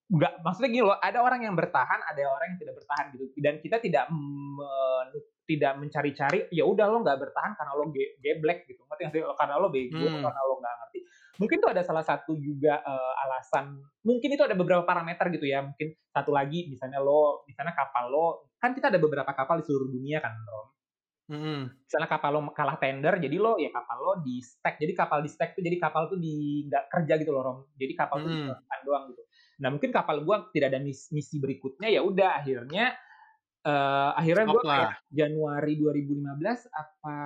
nggak 0.08 0.34
maksudnya 0.40 0.70
gini 0.72 0.82
loh 0.82 0.98
ada 0.98 1.20
orang 1.20 1.42
yang 1.44 1.54
bertahan 1.54 2.00
ada 2.02 2.22
orang 2.26 2.56
yang 2.56 2.60
tidak 2.64 2.76
bertahan 2.80 3.06
gitu 3.14 3.24
dan 3.38 3.54
kita 3.60 3.78
tidak 3.78 4.04
men- 4.10 5.36
tidak 5.48 5.80
mencari-cari 5.80 6.52
ya 6.52 6.68
udah 6.68 6.86
lo 6.92 7.02
nggak 7.02 7.20
bertahan 7.24 7.56
karena 7.56 7.72
lo 7.74 7.88
ge 7.90 8.20
geblek 8.20 8.68
gitu 8.68 8.84
ngerti 8.84 9.02
nggak 9.08 9.14
sih? 9.16 9.24
karena 9.40 9.56
lo 9.58 9.68
bego 9.72 10.06
Hmm. 10.06 10.22
karena 10.22 10.42
lo 10.44 10.54
nggak 10.60 10.76
ngerti 10.84 11.00
mungkin 11.38 11.58
itu 11.62 11.68
ada 11.70 11.82
salah 11.88 12.04
satu 12.04 12.34
juga 12.36 12.84
eh, 12.84 13.14
alasan 13.24 13.80
mungkin 14.04 14.30
itu 14.36 14.44
ada 14.44 14.54
beberapa 14.60 14.84
parameter 14.84 15.32
gitu 15.32 15.48
ya 15.48 15.64
mungkin 15.64 15.96
satu 16.12 16.36
lagi 16.36 16.68
misalnya 16.68 17.00
lo 17.00 17.48
misalnya 17.48 17.72
kapal 17.72 18.12
lo 18.12 18.52
kan 18.60 18.76
kita 18.76 18.92
ada 18.92 19.00
beberapa 19.00 19.32
kapal 19.32 19.62
di 19.62 19.66
seluruh 19.66 19.88
dunia 19.88 20.20
kan 20.20 20.36
Rom 20.44 20.68
Mm-mm. 21.28 21.62
misalnya 21.84 22.08
kapal 22.08 22.32
lo 22.36 22.42
kalah 22.56 22.80
tender 22.80 23.20
jadi 23.20 23.36
lo 23.36 23.60
ya 23.60 23.68
kapal 23.68 23.98
lo 24.00 24.14
di 24.24 24.40
stack 24.40 24.80
jadi 24.80 24.96
kapal 24.96 25.20
di 25.20 25.28
stack 25.28 25.60
tuh 25.60 25.64
jadi 25.64 25.76
kapal 25.76 26.08
tuh 26.08 26.16
di 26.16 26.64
nggak 26.68 26.88
kerja 26.88 27.14
gitu 27.20 27.32
loh 27.36 27.44
rom 27.44 27.60
jadi 27.76 27.94
kapal 27.96 28.24
tuh 28.24 28.32
Hmm. 28.32 28.48
disimpan 28.48 28.80
doang 28.88 29.04
gitu 29.12 29.24
nah 29.60 29.70
mungkin 29.70 29.92
kapal 29.92 30.24
gua 30.24 30.48
tidak 30.56 30.72
ada 30.72 30.80
mis- 30.80 31.12
misi 31.12 31.36
berikutnya 31.38 31.92
ya 31.92 32.00
udah 32.02 32.40
akhirnya 32.40 32.96
eh 33.68 34.12
akhirnya 34.16 34.46
lah. 34.48 34.64
kayak 34.64 34.92
Januari 35.12 35.74
2015 35.76 36.24
apa 36.72 37.18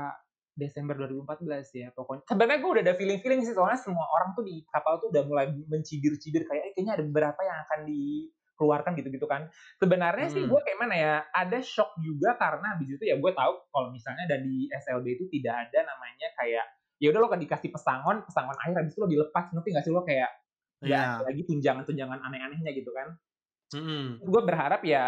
Desember 0.52 0.96
2014 0.98 1.48
ya 1.72 1.88
pokoknya 1.94 2.24
sebenarnya 2.26 2.60
gue 2.60 2.72
udah 2.74 2.84
ada 2.84 2.96
feeling 2.98 3.20
feeling 3.22 3.42
sih 3.42 3.54
soalnya 3.54 3.78
semua 3.78 4.04
orang 4.10 4.34
tuh 4.34 4.44
di 4.44 4.66
kapal 4.68 4.98
tuh 4.98 5.14
udah 5.14 5.24
mulai 5.24 5.48
mencibir-cibir 5.48 6.44
kayak 6.44 6.64
eh, 6.66 6.74
kayaknya 6.74 6.94
ada 7.00 7.04
beberapa 7.06 7.40
yang 7.42 7.58
akan 7.64 7.80
dikeluarkan 7.88 8.92
gitu-gitu 9.00 9.26
kan 9.26 9.48
sebenarnya 9.78 10.28
sih 10.28 10.44
Hmm. 10.44 10.52
gue 10.52 10.60
kayak 10.62 10.80
mana 10.82 10.96
ya 10.98 11.14
ada 11.32 11.60
shock 11.62 11.94
juga 11.98 12.36
karena 12.36 12.76
abis 12.76 12.98
itu 12.98 13.04
ya 13.06 13.16
gue 13.16 13.32
tahu 13.32 13.54
kalau 13.70 13.88
misalnya 13.90 14.26
dan 14.28 14.44
di 14.44 14.66
SLB 14.68 15.06
itu 15.16 15.26
tidak 15.32 15.70
ada 15.70 15.88
namanya 15.88 16.28
kayak 16.36 16.66
ya 16.98 17.08
udah 17.10 17.20
lo 17.20 17.30
kan 17.30 17.40
dikasih 17.40 17.70
pesangon 17.70 18.22
pesangon 18.26 18.58
akhir 18.58 18.76
habis 18.76 18.94
itu 18.94 19.02
lo 19.02 19.10
dilepas 19.10 19.46
ngerti 19.50 19.70
gak 19.72 19.86
sih 19.86 19.94
lo 19.94 20.04
kayak 20.04 20.30
Iya. 20.82 21.22
ada 21.22 21.30
lagi 21.30 21.46
tunjangan-tunjangan 21.46 22.26
aneh-anehnya 22.26 22.74
gitu 22.74 22.90
kan 22.90 23.14
Mm-mm. 23.72 24.20
gue 24.20 24.42
berharap 24.44 24.84
ya 24.84 25.06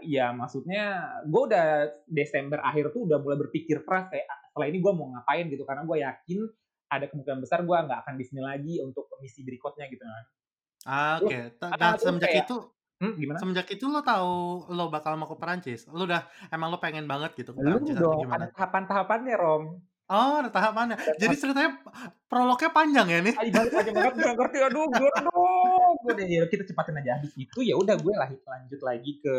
ya 0.00 0.30
maksudnya 0.30 0.82
gue 1.22 1.42
udah 1.46 1.66
Desember 2.04 2.58
akhir 2.58 2.90
tuh 2.90 3.06
udah 3.06 3.18
mulai 3.18 3.38
berpikir 3.38 3.82
keras 3.82 4.08
kayak 4.08 4.26
"Ah, 4.26 4.38
setelah 4.48 4.66
ini 4.66 4.78
gue 4.78 4.90
mau 4.90 5.06
ngapain? 5.08 5.46
gitu. 5.46 5.62
Karena 5.62 5.82
gue 5.82 5.98
yakin 6.00 6.38
ada 6.86 7.04
kemungkinan 7.06 7.38
besar 7.40 7.62
gue 7.62 7.76
nggak 7.76 8.00
akan 8.00 8.14
di 8.14 8.24
sini 8.24 8.38
lagi 8.38 8.74
untuk 8.78 9.06
misi 9.18 9.42
berikutnya 9.42 9.86
gitu 9.86 10.02
kan. 10.02 10.24
Ah, 10.84 11.16
Oke, 11.18 11.38
ah, 11.60 11.70
dan 11.72 11.90
terus 11.92 12.02
semenjak 12.04 12.28
kayak- 12.28 12.44
itu, 12.44 12.56
hmm, 12.98 13.14
gimana? 13.16 13.38
semenjak 13.38 13.66
itu 13.68 13.84
lo 13.84 14.00
tahu 14.00 14.34
lo 14.68 14.84
bakal 14.88 15.14
mau 15.14 15.26
ke 15.26 15.34
Perancis. 15.34 15.86
Lo 15.88 16.04
udah 16.04 16.22
emang 16.48 16.68
lo 16.68 16.78
pengen 16.78 17.06
banget 17.06 17.34
gitu 17.34 17.50
ke 17.50 17.58
Perancis 17.58 17.94
atau 17.94 18.10
dong. 18.10 18.20
Gimana? 18.20 18.36
ada 18.36 18.48
tahapan-tahapannya 18.52 19.34
Rom. 19.34 19.64
Oh, 20.04 20.36
ada 20.36 20.52
tahapannya. 20.52 21.00
Jadi 21.16 21.32
ceritanya 21.34 21.80
prolognya 22.26 22.68
panjang 22.68 23.06
ya 23.08 23.18
nih? 23.24 23.34
Ayo 23.34 23.50
aja 23.56 23.90
banget. 23.90 24.12
Gak 24.20 24.34
ngerti. 24.36 24.58
Aduh 24.60 24.84
gue 24.84 25.10
aduh 25.10 25.32
gue 26.04 26.12
deh 26.20 26.28
ya 26.28 26.44
kita 26.44 26.68
cepatin 26.68 27.00
aja. 27.00 27.16
Habis 27.16 27.32
itu 27.40 27.58
ya 27.64 27.80
udah 27.80 27.96
gue 27.96 28.12
lah 28.12 28.28
lanjut 28.28 28.80
lagi 28.84 29.16
ke 29.24 29.34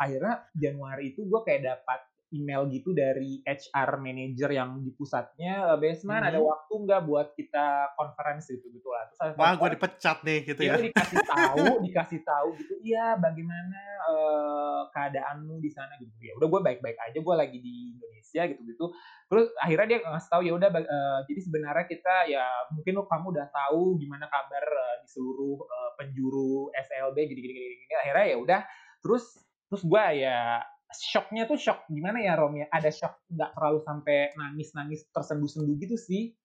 akhirnya 0.00 0.48
Januari 0.56 1.12
itu 1.12 1.28
gue 1.28 1.40
kayak 1.44 1.60
dapat 1.68 2.00
email 2.34 2.66
gitu 2.66 2.90
dari 2.90 3.38
HR 3.46 4.02
manager 4.02 4.50
yang 4.50 4.82
di 4.82 4.90
pusatnya 4.90 5.74
"Eh, 5.74 5.78
Besman 5.78 6.22
Mhm. 6.22 6.28
ada 6.34 6.40
waktu 6.42 6.72
nggak 6.74 7.02
buat 7.06 7.28
kita 7.38 7.94
konferensi 7.94 8.58
gitu 8.58 8.66
gitu 8.74 8.88
lah 8.90 9.06
terus 9.06 9.18
saya 9.22 9.32
Wah, 9.38 9.54
gue 9.54 9.68
dipecat 9.78 10.18
nih 10.26 10.38
gitu 10.42 10.60
ya 10.66 10.74
ya. 10.74 10.90
dikasih 10.90 11.18
tahu 11.22 11.64
dikasih 11.86 12.20
tahu 12.26 12.48
gitu 12.58 12.74
iya 12.82 13.14
bagaimana 13.14 13.80
eh, 14.10 14.80
keadaanmu 14.90 15.62
di 15.62 15.70
sana 15.70 15.94
gitu 16.02 16.10
ya 16.18 16.34
udah 16.34 16.48
gue 16.50 16.60
baik-baik 16.66 16.98
aja 16.98 17.18
gue 17.22 17.34
lagi 17.38 17.58
di 17.62 17.94
Indonesia 17.94 18.42
gitu 18.50 18.62
gitu 18.66 18.86
terus 19.26 19.46
akhirnya 19.58 19.86
dia 19.86 19.98
ngasih 20.02 20.30
tahu 20.30 20.42
ya 20.42 20.52
udah 20.58 20.68
eh, 20.74 21.18
jadi 21.30 21.40
sebenarnya 21.46 21.86
kita 21.86 22.14
ya 22.26 22.46
mungkin 22.74 22.92
lo 22.98 23.06
kamu 23.06 23.26
udah 23.38 23.46
tahu 23.54 23.96
gimana 24.02 24.26
kabar 24.26 24.64
eh, 24.66 24.94
di 25.02 25.08
seluruh 25.08 25.62
eh, 25.62 25.90
penjuru 25.94 26.74
SLB 26.74 27.16
gini 27.30 27.40
gini 27.40 27.54
gini, 27.54 27.74
gini. 27.86 27.94
akhirnya 27.94 28.26
ya 28.34 28.36
udah 28.42 28.60
terus 28.98 29.24
terus 29.66 29.82
gue 29.82 30.04
ya 30.22 30.62
shocknya 30.94 31.44
tuh 31.50 31.58
shock 31.58 31.86
gimana 31.90 32.18
ya 32.22 32.38
Rom 32.38 32.54
ya 32.58 32.66
ada 32.70 32.90
shock 32.94 33.18
nggak 33.32 33.50
terlalu 33.58 33.80
sampai 33.82 34.16
nangis 34.38 34.70
nangis 34.78 35.00
tersendu 35.10 35.46
sendu 35.50 35.74
gitu 35.82 35.96
sih 35.98 36.36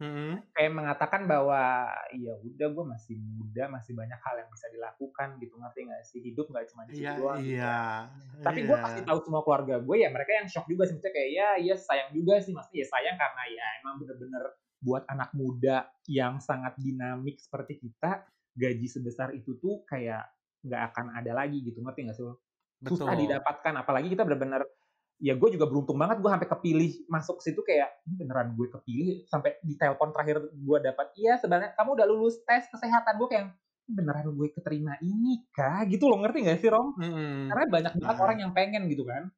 Mhm. 0.00 0.42
Kayak 0.52 0.72
mengatakan 0.76 1.24
bahwa, 1.24 1.88
"Ya 2.12 2.36
udah 2.36 2.68
gue 2.76 2.84
masih 2.84 3.16
muda, 3.16 3.72
masih 3.72 3.96
banyak 3.96 4.20
hal 4.20 4.36
yang 4.44 4.50
bisa 4.52 4.68
dilakukan," 4.68 5.40
gitu, 5.40 5.56
ngerti 5.56 5.80
nggak 5.88 6.02
sih? 6.04 6.20
Hidup 6.20 6.52
nggak 6.52 6.68
cuma 6.68 6.84
di 6.84 6.92
situ 6.92 7.08
doang 7.16 7.48
gitu 7.48 7.64
iya. 7.64 8.10
Tapi 8.44 8.60
iya. 8.60 8.68
gue 8.68 8.78
kasih 8.82 9.02
tahu 9.08 9.18
semua 9.24 9.42
keluarga 9.46 9.80
gue, 9.80 9.96
ya 10.02 10.10
mereka 10.12 10.32
yang 10.42 10.48
syok 10.50 10.66
juga 10.68 10.84
sih, 10.90 10.94
maksudnya 10.98 11.14
kayak, 11.14 11.30
"Ya 11.32 11.48
ya 11.62 11.76
sayang 11.78 12.10
juga 12.12 12.34
sih," 12.44 12.52
maksudnya 12.56 12.80
ya 12.84 12.88
sayang 12.90 13.16
karena 13.20 13.42
ya 13.54 13.66
emang 13.84 13.94
bener-bener 14.02 14.44
buat 14.82 15.04
anak 15.08 15.30
muda 15.38 15.76
yang 16.10 16.42
sangat 16.42 16.74
dinamik 16.82 17.38
seperti 17.40 17.78
kita, 17.80 18.26
gaji 18.58 18.86
sebesar 18.90 19.32
itu 19.38 19.56
tuh 19.62 19.86
kayak 19.88 20.26
nggak 20.66 20.82
akan 20.92 21.06
ada 21.16 21.32
lagi 21.38 21.62
gitu, 21.64 21.80
ngerti 21.86 22.10
nggak 22.10 22.16
sih 22.18 22.26
lo? 22.26 22.41
Susah 22.86 23.14
Betul. 23.14 23.14
didapatkan, 23.14 23.74
apalagi 23.78 24.10
kita 24.10 24.26
bener-bener 24.26 24.66
ya 25.22 25.38
gue 25.38 25.48
juga 25.54 25.70
beruntung 25.70 25.94
banget 26.02 26.18
gue 26.18 26.30
sampai 26.30 26.50
kepilih 26.50 26.90
masuk 27.06 27.38
situ 27.38 27.62
kayak, 27.62 28.02
"Ini 28.10 28.14
beneran 28.26 28.58
gue 28.58 28.66
kepilih?" 28.74 29.22
Sampai 29.30 29.58
di 29.62 29.78
telepon 29.78 30.10
terakhir 30.10 30.50
gue 30.50 30.78
dapat, 30.82 31.14
"Iya 31.18 31.38
sebenarnya 31.38 31.78
kamu 31.78 31.90
udah 31.98 32.06
lulus 32.10 32.42
tes 32.42 32.66
kesehatan." 32.74 33.14
Gue 33.22 33.28
kayak, 33.30 33.44
"Ini 33.86 33.92
beneran 33.94 34.26
gue 34.34 34.48
keterima 34.50 34.98
ini 35.02 35.46
kah?" 35.54 35.86
Gitu 35.86 36.04
loh, 36.10 36.18
ngerti 36.26 36.38
nggak 36.42 36.58
sih, 36.58 36.70
Rom? 36.74 36.90
Mhm, 36.98 37.48
Karena 37.50 37.64
banyak 37.70 37.94
banget 38.00 38.18
orang 38.24 38.38
nah. 38.38 38.42
yang 38.42 38.52
pengen 38.56 38.82
gitu 38.90 39.04
kan. 39.08 39.32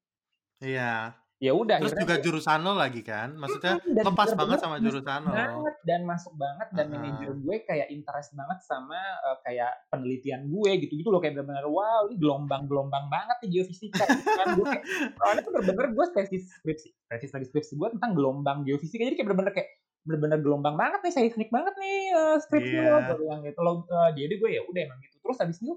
Iya. 0.62 1.23
Ya 1.44 1.52
udah 1.62 1.78
Terus 1.78 1.92
juga 1.98 2.14
jurusan 2.22 2.60
lo 2.62 2.72
lagi 2.82 3.02
kan, 3.02 3.28
maksudnya 3.34 3.74
dan 3.96 4.06
lo 4.06 4.10
pas 4.14 4.30
banget 4.38 4.58
sama 4.62 4.76
jurusan 4.84 5.22
lo. 5.26 5.44
banget 5.44 5.74
dan 5.88 6.00
masuk 6.04 6.34
banget 6.36 6.68
dan 6.76 6.86
manajer 6.92 7.30
Heeh. 7.30 7.44
gue 7.44 7.56
kayak 7.64 7.88
interest 7.92 8.36
banget 8.36 8.58
sama, 8.66 9.00
eee, 9.24 9.36
kayak 9.46 9.72
penelitian 9.92 10.42
gue 10.52 10.70
gitu-gitu 10.84 11.08
loh, 11.08 11.20
kayak 11.22 11.34
bener-bener, 11.40 11.64
"Wow 11.70 12.12
ini 12.12 12.16
gelombang-gelombang 12.20 13.06
banget 13.08 13.36
nih 13.46 13.50
geofisika," 13.60 14.04
gitu 14.12 14.30
kan. 14.36 14.52
Gue 14.52 14.66
kayak 14.68 14.84
soalnya 15.18 15.42
tuh 15.48 15.52
bener-bener 15.56 15.90
gue 15.96 16.06
tesis 16.16 16.44
skripsi 16.60 16.88
tesis 17.10 17.30
lagi 17.34 17.46
skripsi 17.50 17.72
gue 17.80 17.88
tentang 17.98 18.12
gelombang 18.18 18.58
geofisika, 18.68 19.02
jadi 19.08 19.16
kayak 19.16 19.28
bener-bener 19.32 19.52
kayak 19.56 19.70
bener-bener 20.04 20.38
gelombang 20.44 20.76
banget 20.76 21.00
nih, 21.08 21.12
seismik 21.16 21.48
banget 21.52 21.74
nih, 21.80 21.98
eee, 22.12 22.36
skripsi 22.44 22.74
lo, 22.84 23.00
gue 23.08 23.14
Iya. 23.14 23.24
bilang 23.24 23.40
gitu 23.46 23.60
loh. 23.64 23.76
Eee, 23.88 24.08
jadi 24.20 24.34
gue 24.40 24.50
ya 24.60 24.62
udah 24.68 24.80
emang 24.86 24.98
gitu. 25.04 25.16
Terus 25.24 25.38
habis 25.40 25.58
itu 25.64 25.72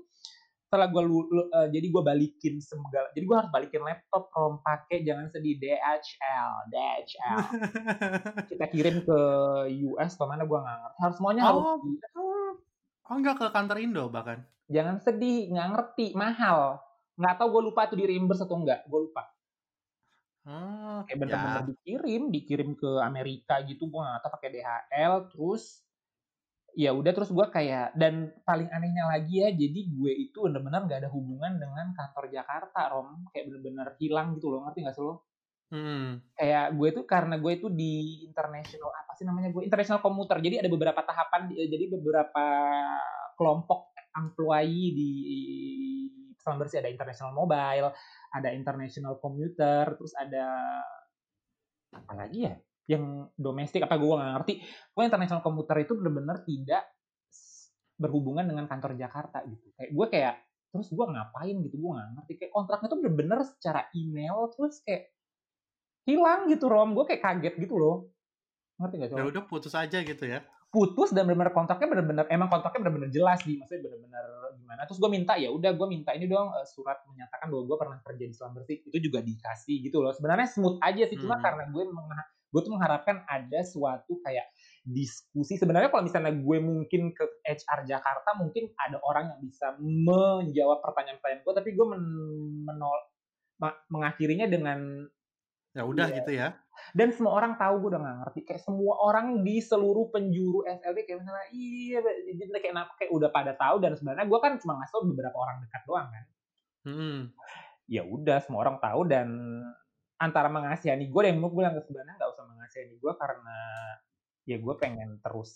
setelah 0.68 0.88
gue 0.92 1.04
eee, 1.56 1.68
jadi 1.76 1.88
gue 1.96 2.04
balikin 2.04 2.56
segala 2.60 3.08
jadi 3.16 3.24
gue 3.24 3.38
harus 3.40 3.52
balikin 3.56 3.84
laptop, 3.88 4.28
Rom, 4.36 4.60
pakai 4.64 5.04
jangan 5.08 5.28
sedih 5.32 5.56
DHL 5.62 6.54
DHL. 6.72 7.42
Kita 8.50 8.66
kirim 8.72 9.04
ke 9.08 9.20
US 9.92 10.14
ke 10.20 10.26
mana 10.28 10.44
gue 10.48 10.60
nggak 10.60 10.78
ngerti, 10.84 11.00
harus 11.04 11.16
semuanya 11.20 11.44
harus 11.52 11.66
Oh, 11.66 11.78
di 11.84 11.92
mmm, 12.16 12.52
oh 13.10 13.16
ke 13.40 13.48
kantor 13.56 13.78
Indo 13.86 14.04
bahkan? 14.16 14.40
Jangan 14.76 14.98
sedih, 15.06 15.40
nggak 15.52 15.70
ngerti, 15.76 16.06
mahal. 16.22 16.60
Nggak 17.20 17.36
tahu 17.40 17.48
gue 17.56 17.62
lupa 17.72 17.82
itu 17.88 17.96
di-reimburse 18.00 18.44
atau 18.48 18.58
enggak, 18.62 18.80
gue 18.92 19.00
lupa. 19.06 19.24
Oh, 20.46 21.06
Kayak 21.08 21.20
bener-bener 21.24 21.62
ya. 21.64 21.72
dikirim, 21.72 22.22
dikirim 22.36 22.70
ke 22.76 22.90
Amerika 23.00 23.64
gitu, 23.64 23.88
gue 23.88 24.02
nggak 24.04 24.20
tahu 24.28 24.32
pakai 24.36 24.50
DHL, 24.52 25.14
terus 25.32 25.87
ya 26.78 26.94
udah 26.94 27.10
terus 27.10 27.34
gue 27.34 27.48
kayak 27.50 27.98
dan 27.98 28.30
paling 28.46 28.70
anehnya 28.70 29.10
lagi 29.10 29.42
ya, 29.42 29.50
jadi 29.50 29.80
gue 29.90 30.14
itu 30.30 30.46
bener-bener 30.46 30.86
nggak 30.86 31.00
ada 31.02 31.10
hubungan 31.10 31.58
dengan 31.58 31.90
kantor 31.98 32.30
Jakarta, 32.30 32.94
Rom. 32.94 33.26
Kayak 33.34 33.50
bener-bener 33.50 33.88
hilang 33.98 34.38
gitu 34.38 34.54
loh, 34.54 34.70
ngerti 34.70 34.86
nggak 34.86 34.94
sih 34.94 35.02
lo? 35.02 35.26
Mhm. 35.74 36.38
Kayak 36.38 36.66
gue 36.78 36.90
tuh 36.94 37.06
karena 37.10 37.36
gue 37.42 37.52
itu 37.58 37.68
di 37.74 38.22
international 38.30 38.94
apa 38.94 39.12
sih 39.18 39.26
namanya 39.26 39.50
gue, 39.50 39.66
international 39.66 40.06
commuter. 40.06 40.38
Jadi 40.38 40.56
ada 40.62 40.70
beberapa 40.70 41.02
tahapan, 41.02 41.50
jadi 41.50 41.86
beberapa 41.98 42.46
kelompok 43.34 43.98
employee 44.14 44.94
di 44.94 45.10
Islam 46.38 46.62
Bersih, 46.62 46.80
ada 46.86 46.94
international 46.94 47.34
mobile, 47.34 47.90
ada 48.38 48.50
international 48.54 49.18
commuter, 49.18 49.98
terus 49.98 50.14
ada 50.14 50.46
apalagi 51.90 52.46
ya, 52.46 52.56
yang 52.88 53.30
domestik 53.36 53.84
apa 53.84 53.96
gue 54.00 54.08
nggak 54.16 54.32
ngerti. 54.42 54.54
Pokoknya 54.96 55.08
international 55.16 55.44
commuter 55.46 55.76
itu 55.84 55.94
bener-bener 56.00 56.38
tidak 56.48 56.84
berhubungan 57.98 58.46
dengan 58.46 58.66
kantor 58.70 58.94
Jakarta 58.94 59.42
gitu. 59.50 59.74
Kayak 59.74 59.92
gue 59.98 60.06
kayak, 60.14 60.34
terus 60.70 60.88
gue 60.94 61.06
ngapain 61.10 61.56
gitu, 61.66 61.76
gue 61.82 61.92
nggak 61.98 62.10
ngerti. 62.18 62.32
Kayak 62.42 62.52
kontraknya 62.54 62.88
tuh 62.94 63.00
bener-bener 63.02 63.40
secara 63.46 63.82
email, 63.98 64.38
terus 64.54 64.76
kayak 64.86 65.04
hilang 66.10 66.48
gitu, 66.52 66.66
Rom. 66.72 66.96
Gue 66.98 67.06
kayak 67.10 67.24
kaget 67.24 67.56
gitu 67.64 67.76
loh. 67.80 67.96
Ngerti 68.82 68.96
nggak 69.00 69.12
sih 69.14 69.18
Ya 69.18 69.24
udah 69.28 69.44
putus 69.50 69.74
aja 69.76 70.00
gitu 70.04 70.24
ya? 70.28 70.40
Putus 70.68 71.16
dan 71.16 71.24
bener-bener 71.24 71.56
kontraknya 71.56 71.88
bener-bener 71.88 72.26
emang 72.28 72.52
kontraknya 72.52 72.84
bener-bener 72.84 73.08
jelas 73.08 73.40
sih, 73.40 73.56
maksudnya 73.56 73.88
bener-bener 73.88 74.26
gimana, 74.60 74.84
terus 74.84 75.00
gue 75.00 75.08
minta, 75.08 75.40
ya 75.40 75.48
udah 75.48 75.72
gue 75.72 75.88
minta 75.88 76.12
ini 76.12 76.28
dong, 76.28 76.52
eee, 76.52 76.68
surat 76.68 77.00
menyatakan 77.08 77.48
bahwa 77.48 77.64
gue 77.72 77.78
pernah 77.80 77.98
kerja 78.04 78.24
di 78.28 78.34
Islam 78.36 78.52
Bersih, 78.52 78.78
itu 78.84 78.98
juga 79.00 79.24
dikasih 79.24 79.76
gitu 79.88 80.04
loh. 80.04 80.12
Sebenarnya 80.12 80.44
smooth 80.52 80.84
aja 80.84 81.08
sih, 81.08 81.16
cuma 81.24 81.40
Mhm. 81.40 81.40
karena 81.40 81.72
gue 81.72 81.84
mengha 81.88 82.20
gue 82.48 82.62
tuh 82.64 82.74
mengharapkan 82.74 83.28
ada 83.28 83.60
suatu 83.64 84.20
kayak 84.24 84.48
diskusi. 84.88 85.60
Sebenarnya 85.60 85.92
kalau 85.92 86.08
misalnya 86.08 86.32
gue 86.32 86.58
mungkin 86.64 87.12
ke 87.12 87.26
HR 87.44 87.84
Jakarta, 87.84 88.30
mungkin 88.40 88.72
ada 88.80 88.98
orang 89.04 89.36
yang 89.36 89.42
bisa 89.44 89.76
menjawab 89.80 90.80
pertanyaan-pertanyaan 90.84 91.44
gue, 91.44 91.54
tapi 91.54 91.70
gue 91.76 91.86
men 91.88 92.04
menol 92.64 92.98
mengakhirinya 93.90 94.46
dengan 94.48 95.10
Ya 95.78 95.86
udah 95.86 96.10
iya, 96.10 96.18
gitu 96.18 96.32
ya? 96.34 96.58
dan 96.98 97.14
semua 97.14 97.38
orang 97.38 97.54
tahu 97.54 97.86
gue 97.86 97.90
udah 97.94 98.02
nggak 98.02 98.18
ngerti, 98.26 98.40
kayak 98.50 98.62
semua 98.66 98.98
orang 98.98 99.46
di 99.46 99.62
seluruh 99.62 100.10
penjuru 100.10 100.66
SLB 100.66 101.06
kayak 101.06 101.22
misalnya, 101.22 101.48
"Iya," 101.54 102.00
kayak 102.58 102.74
nap 102.74 102.90
kayak 102.98 103.12
udah 103.14 103.30
pada 103.30 103.54
tahu 103.54 103.78
dan 103.82 103.94
sebenarnya 103.94 104.26
gue 104.26 104.40
kan 104.42 104.58
cuma 104.58 104.74
ngasih 104.82 105.06
beberapa 105.14 105.38
orang 105.38 105.58
dekat 105.62 105.82
doang 105.86 106.08
kan. 106.10 106.24
Mhm. 106.90 107.20
Ya 107.88 108.02
udah 108.10 108.38
semua 108.42 108.60
orang 108.66 108.78
tahu 108.82 109.02
dan 109.06 109.28
antara 110.22 110.50
mengasihani 110.52 111.06
gue 111.14 111.22
dan 111.28 111.36
gue 111.42 111.52
bilang 111.54 111.76
sebenarnya 111.82 112.16
nggak 112.20 112.32
usah 112.36 112.46
mengasihani 112.50 112.96
gue 113.02 113.14
karena 113.22 113.58
ya 114.50 114.58
gue 114.62 114.76
pengen 114.82 115.10
terus 115.24 115.52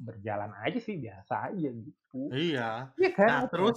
berjalan 0.00 0.52
aja 0.64 0.78
sih, 0.82 0.96
biasa 1.00 1.52
aja 1.52 1.68
gitu. 1.72 2.34
Iya. 2.34 2.60
Iya 2.98 3.10
kan? 3.18 3.32
Nah 3.32 3.40
terus 3.50 3.76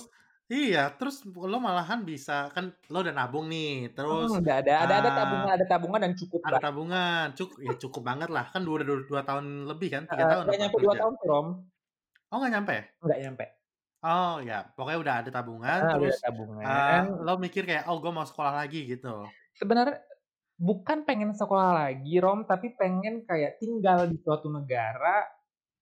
iya, 0.53 0.77
terus 0.97 1.15
lo 1.51 1.55
malahan 1.67 1.99
bisa 2.09 2.31
kan 2.55 2.65
lo 2.91 2.95
udah 3.03 3.13
nabung 3.17 3.45
nih, 3.51 3.65
terus, 3.95 4.31
Mhm, 4.31 4.37
udah 4.45 4.55
ada 4.61 4.73
ada 4.85 4.93
ada 5.01 5.09
tabungan 5.17 5.49
eee 5.49 5.57
ada 5.57 5.65
tabungan 5.65 5.97
dan 6.05 6.13
cukup 6.13 6.43
ada 6.47 6.57
lah. 6.57 6.61
tabungan, 6.63 7.23
cuk 7.37 7.49
ya 7.67 7.73
cukup 7.83 8.01
banget 8.09 8.29
lah, 8.35 8.45
kan 8.53 8.61
udah 8.73 8.85
du 8.89 8.95
2 9.09 9.21
tahun 9.27 9.45
lebih 9.69 9.87
kan, 9.95 10.03
3 10.11 10.25
Heeh, 10.29 10.31
tahun 10.31 10.45
nggak 10.45 10.57
nyampe 10.61 10.77
2 10.83 10.93
kerja? 10.93 10.99
tahun 10.99 11.15
Rom. 11.25 11.47
Oh 12.31 12.37
nggak 12.41 12.51
nyampe? 12.55 12.75
Nggak 13.03 13.19
nyampe. 13.23 13.45
Oh 14.03 14.31
ya, 14.47 14.53
pokoknya 14.75 14.97
udah 15.03 15.15
ada 15.23 15.29
tabungan, 15.35 15.79
ada 15.83 15.91
terus, 15.91 16.15
eee, 16.65 16.99
tabungan. 17.01 17.25
lo 17.25 17.31
mikir 17.43 17.63
kayak, 17.69 17.83
"Oh 17.89 17.97
gue 18.03 18.11
mau 18.17 18.27
sekolah 18.27 18.53
lagi," 18.59 18.77
gitu? 18.91 19.07
Sebenarnya 19.55 20.03
bukan 20.59 21.03
pengen 21.07 21.31
sekolah 21.35 21.71
lagi, 21.87 22.17
Rom, 22.23 22.47
tapi 22.49 22.73
pengen 22.79 23.25
kayak 23.27 23.59
tinggal 23.61 24.07
di 24.11 24.17
suatu 24.23 24.47
negara, 24.53 25.25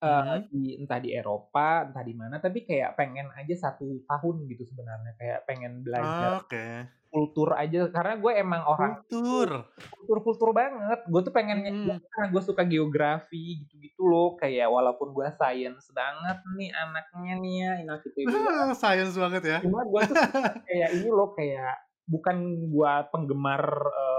Mhm. 0.05 0.53
di 0.53 0.77
entah 0.81 0.99
di 1.03 1.11
Eropa, 1.15 1.87
entah 1.89 2.03
di 2.05 2.13
mana, 2.17 2.37
tapi 2.43 2.63
kayak 2.67 2.95
pengen 2.99 3.29
aja 3.37 3.55
1 3.71 4.03
tahun 4.09 4.35
gitu 4.51 4.63
sebenarnya, 4.69 5.13
kayak 5.19 5.39
pengen 5.49 5.81
belajar 5.85 6.31
Oke. 6.39 6.87
kultur 7.13 7.55
aja, 7.57 7.89
karena 7.93 8.15
gue 8.21 8.33
emang 8.39 8.63
orang 8.67 8.93
itu 9.05 9.11
Kultur. 9.11 9.73
kultur-kultur 9.93 10.51
banget. 10.57 10.99
Gue 11.11 11.21
tuh 11.25 11.33
pengennya 11.35 11.69
Mhm. 11.69 12.03
karena 12.13 12.27
gue 12.33 12.41
suka 12.45 12.63
geografi 12.67 13.63
gitu-gitu 13.65 14.03
loh, 14.09 14.35
kayak 14.41 14.67
walaupun 14.71 15.11
gue 15.17 15.27
science 15.39 15.89
banget 15.95 16.37
nih 16.59 16.71
anaknya 16.75 17.33
nih 17.43 17.53
ya, 17.65 17.71
anak 17.85 18.01
ITB 18.09 18.35
ya. 18.53 18.65
Science 18.79 19.15
banget 19.17 19.43
ya? 19.45 19.59
Cuma 19.61 19.79
gue 19.87 20.01
tuh 20.13 20.17
kayak 20.67 20.89
ini 20.97 21.07
loh, 21.13 21.29
kayak 21.37 21.73
bukan 22.09 22.37
gue 22.73 22.93
penggemar, 23.13 23.63
eee, 23.91 24.12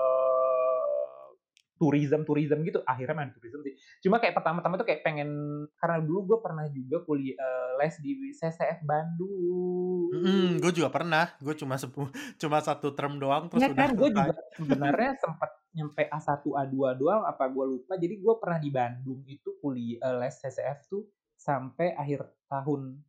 tourism-tourism 1.84 2.64
gitu, 2.64 2.80
akhirnya 2.88 3.12
main 3.16 3.32
tourism 3.36 3.60
sih. 3.68 3.76
Cuma 4.00 4.16
kayak 4.24 4.32
pertama-tama 4.40 4.80
tuh 4.80 4.88
kayak 4.88 5.04
pengen 5.04 5.28
karena 5.76 6.00
dulu 6.00 6.20
gue 6.34 6.38
pernah 6.40 6.64
juga 6.72 7.04
kuli 7.04 7.36
eee, 7.36 7.70
les 7.80 7.94
di 8.00 8.12
CCF 8.32 8.80
Bandung. 8.88 10.08
Mhm, 10.12 10.60
gue 10.62 10.70
juga 10.78 10.90
pernah, 10.92 11.24
gue 11.40 11.54
cuma 11.60 11.74
sepu 11.80 12.00
cuma 12.40 12.58
1 12.60 12.92
term 12.96 13.16
doang 13.22 13.44
terus 13.50 13.64
Iya 13.64 13.70
udah 13.72 13.86
kan, 13.86 13.94
gue 13.98 14.08
juga 14.18 14.34
sebenarnya 14.58 15.10
sempet 15.22 15.50
nyampe 15.74 16.02
A1, 16.10 16.50
A2 16.58 16.90
doang, 16.98 17.22
apa 17.26 17.44
gue 17.54 17.64
lupa. 17.78 17.94
Jadi 18.02 18.14
gue 18.18 18.34
pernah 18.42 18.58
di 18.58 18.70
Bandung 18.74 19.20
itu 19.30 19.48
kuli 19.62 19.98
eee, 20.02 20.14
les 20.20 20.34
CCF 20.42 20.78
tuh 20.90 21.02
sampai 21.38 21.94
akhir 21.94 22.20
tahun 22.50 23.02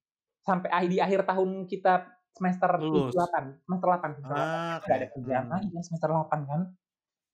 sampai 0.46 0.70
ah 0.70 0.84
di 0.86 0.98
akhir 1.02 1.26
tahun 1.30 1.66
kita 1.66 1.94
semester 2.38 2.72
7, 2.94 3.10
Lulus? 3.10 3.26
8, 3.26 3.44
semester 3.66 3.88
8 3.90 4.10
semester 4.22 4.38
8 4.38 4.62
Ah, 4.62 4.82
nggak 4.86 4.98
ada 5.02 5.08
kerjaan 5.18 5.46
lagi 5.54 5.68
kan 5.74 5.82
semester 5.88 6.10
8 6.14 6.40
kan. 6.50 6.62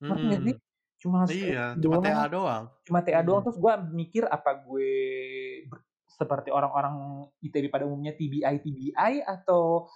Ngerti? 0.10 0.26
Mhm. 0.34 0.61
Cuma 1.02 1.26
Iya, 1.30 1.78
cuma 1.82 1.98
doang, 1.98 2.04
TA 2.04 2.24
doang? 2.34 2.66
cuma 2.88 3.00
TA 3.06 3.22
doang, 3.26 3.42
Mhm. 3.42 3.48
terus 3.48 3.58
gue 3.62 3.74
mikir 3.94 4.24
apa 4.30 4.52
gue 4.66 4.90
seperti 6.10 6.50
orang-orang 6.54 7.28
ITB 7.42 7.68
pada 7.74 7.86
umumnya 7.90 8.14
TBI-TBI 8.18 9.26
atau, 9.26 9.90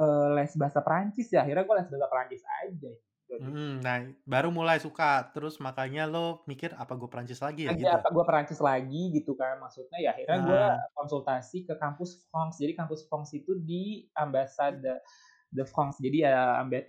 eee, 0.00 0.28
les 0.40 0.52
bahasa 0.60 0.80
Perancis 0.84 1.28
ya, 1.32 1.44
akhirnya 1.44 1.64
gue 1.68 1.76
les 1.80 1.88
bahasa 1.92 2.08
Perancis 2.12 2.42
aja 2.64 2.92
gitu. 3.28 3.40
Mhm, 3.40 3.84
nah 3.84 3.96
baru 4.24 4.48
mulai 4.48 4.80
suka, 4.80 5.04
terus 5.32 5.54
makanya 5.66 6.00
lo 6.12 6.40
mikir, 6.48 6.70
"Apa 6.72 6.92
gue 6.96 7.08
Perancis 7.12 7.40
lagi 7.44 7.62
ya?" 7.68 7.74
Gitu? 7.82 7.96
apa 7.98 8.08
gue 8.14 8.24
Perancis 8.28 8.60
lagi 8.62 9.10
gitu 9.10 9.34
kan, 9.34 9.58
maksudnya 9.58 9.98
ya 9.98 10.14
akhirnya 10.14 10.38
gue 10.44 10.62
Heeh. 10.62 10.86
konsultasi 10.94 11.66
ke 11.66 11.74
kampus 11.82 12.22
France. 12.30 12.62
Jadi 12.62 12.78
kampus 12.78 13.10
France 13.10 13.34
itu 13.34 13.58
di 13.58 14.06
Ambassade 14.14 15.02
de 15.50 15.64
France, 15.64 15.98
jadi 16.02 16.18
ya 16.28 16.36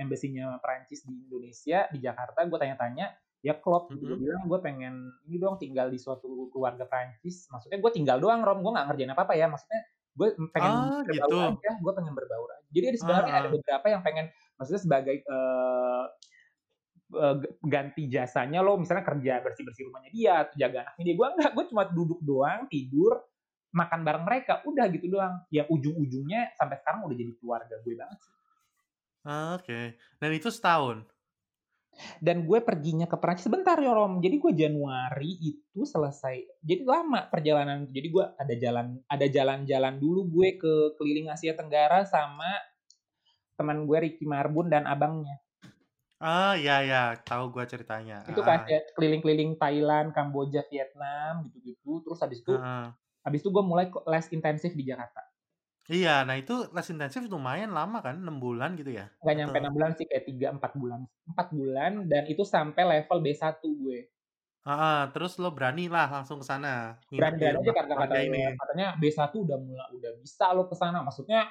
embassy-nya 0.02 0.58
Perancis 0.60 1.06
di 1.06 1.14
Indonesia, 1.30 1.88
di 1.94 2.02
Jakarta, 2.04 2.42
gue 2.50 2.58
tanya-tanya, 2.60 3.14
ya 3.46 3.54
klop 3.58 3.94
gitu. 3.94 4.04
Mhm. 4.06 4.10
Gue 4.14 4.18
bilang 4.24 4.44
gue 4.50 4.60
pengen 4.62 4.96
ini 5.30 5.38
dong 5.38 5.56
tinggal 5.62 5.88
di 5.94 6.00
suatu 6.02 6.50
keluarga 6.54 6.84
Prancis. 6.90 7.48
Maksudnya 7.50 7.78
gue 7.80 7.92
tinggal 7.94 8.18
doang 8.18 8.42
Rom, 8.42 8.62
gue 8.66 8.72
nggak 8.74 8.88
ngerjain 8.92 9.12
apa-apa 9.14 9.34
ya. 9.38 9.48
Maksudnya 9.50 9.82
gue 10.18 10.28
pengen 10.50 10.74
Oh, 10.74 11.02
berbaur 11.06 11.30
gitu. 11.30 11.50
aja, 11.62 11.70
gue 11.78 11.94
pengen 11.94 12.14
berbaur 12.18 12.50
aja. 12.52 12.68
Jadi 12.74 12.86
ada 12.90 12.98
sebenarnya 13.00 13.34
ada 13.34 13.42
Heeh. 13.48 13.54
beberapa 13.54 13.86
yang 13.88 14.02
pengen 14.04 14.26
maksudnya 14.58 14.82
sebagai 14.82 15.16
eh 15.22 16.06
eh, 17.08 17.36
g- 17.40 17.54
ganti 17.64 18.04
jasanya 18.12 18.60
lo 18.60 18.76
misalnya 18.80 19.06
kerja 19.08 19.40
bersih-bersih 19.44 19.84
rumahnya 19.88 20.12
dia 20.12 20.34
atau 20.48 20.56
jaga 20.60 20.78
anaknya 20.88 21.04
dia. 21.08 21.16
Gue 21.16 21.28
enggak, 21.38 21.52
gue 21.56 21.66
cuma 21.72 21.84
duduk 21.88 22.20
doang, 22.24 22.68
tidur, 22.68 23.14
makan 23.72 24.02
bareng 24.04 24.26
mereka, 24.28 24.54
udah 24.68 24.86
gitu 24.92 25.08
doang. 25.12 25.34
Yang 25.54 25.68
ujung-ujungnya 25.72 26.52
sampai 26.60 26.76
sekarang 26.82 27.08
udah 27.08 27.16
jadi 27.16 27.34
keluarga 27.40 27.76
gue 27.84 27.94
banget 27.96 28.18
sih. 28.24 28.34
Ah, 29.28 29.60
Oke. 29.60 29.98
Dan 30.22 30.32
itu 30.34 30.50
setahun? 30.50 31.04
Dan 32.20 32.46
gue 32.46 32.60
perginya 32.62 33.06
ke 33.10 33.18
Perancis 33.18 33.46
sebentar 33.48 33.78
ya 33.80 33.94
Rom. 33.94 34.20
Jadi 34.24 34.36
gue 34.38 34.54
Januari 34.54 35.32
itu 35.42 35.82
selesai. 35.84 36.62
Jadi 36.62 36.84
lama 36.86 37.26
perjalanan. 37.30 37.86
Jadi 37.90 38.08
gue 38.10 38.26
ada 38.38 38.56
jalan 38.58 38.88
ada 39.08 39.26
jalan-jalan 39.28 39.94
dulu 40.02 40.22
gue 40.42 40.58
ke 40.62 40.74
keliling 40.98 41.30
Asia 41.34 41.54
Tenggara 41.58 42.04
sama 42.06 42.50
teman 43.58 43.86
gue 43.90 43.98
Ricky 44.06 44.26
Marbun 44.26 44.68
dan 44.74 44.86
abangnya. 44.86 45.38
Ah, 46.20 46.54
ya 46.66 46.82
ya, 46.90 47.02
tahu 47.28 47.44
gua 47.54 47.66
ceritanya. 47.72 48.26
Itu 48.26 48.42
Ah, 48.44 48.60
kayak 48.66 48.84
keliling-keliling 48.98 49.52
Thailand, 49.62 50.08
Kamboja, 50.16 50.62
Vietnam 50.72 51.48
gitu-gitu. 51.50 52.04
Terus 52.04 52.20
habis 52.24 52.40
itu 52.44 52.54
heeh. 52.54 52.86
habis 53.26 53.40
itu 53.44 53.50
gue 53.52 53.64
mulai 53.64 53.88
les 53.92 54.28
intensif 54.32 54.72
di 54.74 54.84
Jakarta. 54.88 55.27
Iya, 55.88 56.28
nah 56.28 56.36
itu 56.36 56.68
les 56.76 56.88
intensif 56.92 57.24
lumayan 57.32 57.72
lama 57.72 58.04
kan, 58.04 58.20
6 58.20 58.44
bulan 58.44 58.76
gitu 58.76 58.92
ya? 58.92 59.08
Nggak 59.24 59.36
nyampe 59.40 59.56
Atau 59.56 59.64
6 59.64 59.76
bulan 59.80 59.92
sih 59.96 60.06
kayak 60.06 60.26
3 60.28 60.48
4 60.60 60.74
bulan. 60.76 61.00
4 61.32 61.48
bulan 61.56 61.92
dan 62.12 62.24
itu 62.28 62.44
sampai 62.44 62.84
level 62.84 63.18
B1 63.24 63.56
gue. 63.64 64.00
Heeh, 64.68 65.00
terus 65.16 65.40
lo 65.40 65.56
berani 65.56 65.88
lah 65.88 66.12
langsung 66.12 66.44
ke 66.44 66.46
sana, 66.48 67.00
nginep 67.08 67.08
di 67.08 67.20
berani-berani 67.24 67.64
aja 67.64 67.72
karena 67.72 67.96
katanya 68.04 68.24
ini. 68.28 68.60
katanya 68.60 68.88
B1 69.00 69.34
udah 69.40 69.58
mulai 69.64 69.88
udah 69.96 70.12
bisa 70.20 70.46
lo 70.52 70.64
ke 70.68 70.76
sana 70.76 71.00
maksudnya 71.08 71.48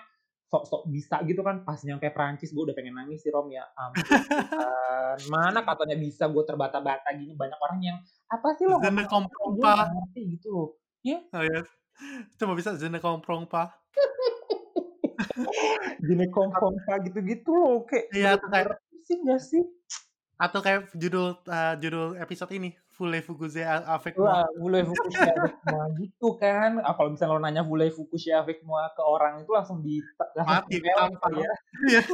sok-sok 0.47 0.83
bisa 0.93 1.17
gitu 1.27 1.43
kan 1.43 1.67
pas 1.67 1.81
nyampe 1.83 2.07
Prancis 2.15 2.55
gue 2.55 2.63
udah 2.71 2.77
pengen 2.77 2.95
nangis 2.95 3.25
sih 3.25 3.35
Rom 3.35 3.51
ya 3.51 3.67
ampun 3.75 4.05
Tuhan. 4.05 5.19
mana 5.27 5.67
katanya 5.67 5.97
bisa 5.99 6.31
gue 6.31 6.45
terbata-bata 6.47 7.09
gini 7.19 7.35
banyak 7.35 7.59
orang 7.59 7.81
yang 7.83 7.99
apa 8.31 8.55
sih 8.55 8.69
lo 8.69 8.79
ngomong 8.79 9.27
ngerti 9.91 10.21
gitu 10.39 10.49
loh 10.55 10.69
ya 11.03 11.19
Oh 11.35 11.43
ya, 11.43 11.67
cuma 12.39 12.53
bisa 12.55 12.77
je 12.77 12.87
ne 12.87 12.99
comprends 12.99 13.47
pas. 13.47 13.71
gini 16.07 16.29
kompa 16.29 17.01
gitu-gitu 17.05 17.51
loh 17.53 17.85
kayak 17.89 18.09
Iya, 18.13 18.31
tuh 18.37 18.49
kayak 18.53 18.79
pusing 18.93 19.21
gak 19.25 19.41
sih 19.41 19.65
atau 20.37 20.61
kayak 20.61 20.93
judul 20.93 21.33
eh, 21.49 21.75
judul 21.81 22.21
episode 22.21 22.53
ini, 22.53 22.77
avec 23.89 24.21
moi? 24.21 24.45
Wah, 24.45 24.49
voulez 24.61 24.85
Fukushi 24.85 25.25
avec 25.33 25.57
moi 25.65 25.85
gitu 25.97 26.29
kan. 26.37 26.77
Ah, 26.85 26.93
kalau 26.93 27.17
misalnya 27.17 27.35
lo 27.37 27.41
nanya 27.41 27.65
voulez 27.65 27.89
Fukushi 27.97 28.37
avec 28.37 28.61
moi 28.61 28.85
ke 28.93 29.01
orang 29.01 29.41
itu 29.41 29.53
langsung 29.53 29.81
di 29.81 30.05
langsung 30.37 30.45
Mati 30.45 30.77
tampar. 30.85 31.33
ya. 31.41 31.53
Iya. 31.89 32.03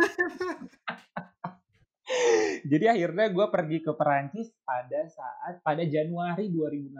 Jadi 2.70 2.84
akhirnya 2.86 3.26
gue 3.32 3.46
pergi 3.50 3.78
ke 3.82 3.90
Perancis 3.96 4.54
pada 4.62 5.00
saat 5.10 5.58
pada 5.66 5.82
Januari 5.82 6.46
2016. 6.46 6.94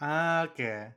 Ah, 0.00 0.44
Oke. 0.44 0.92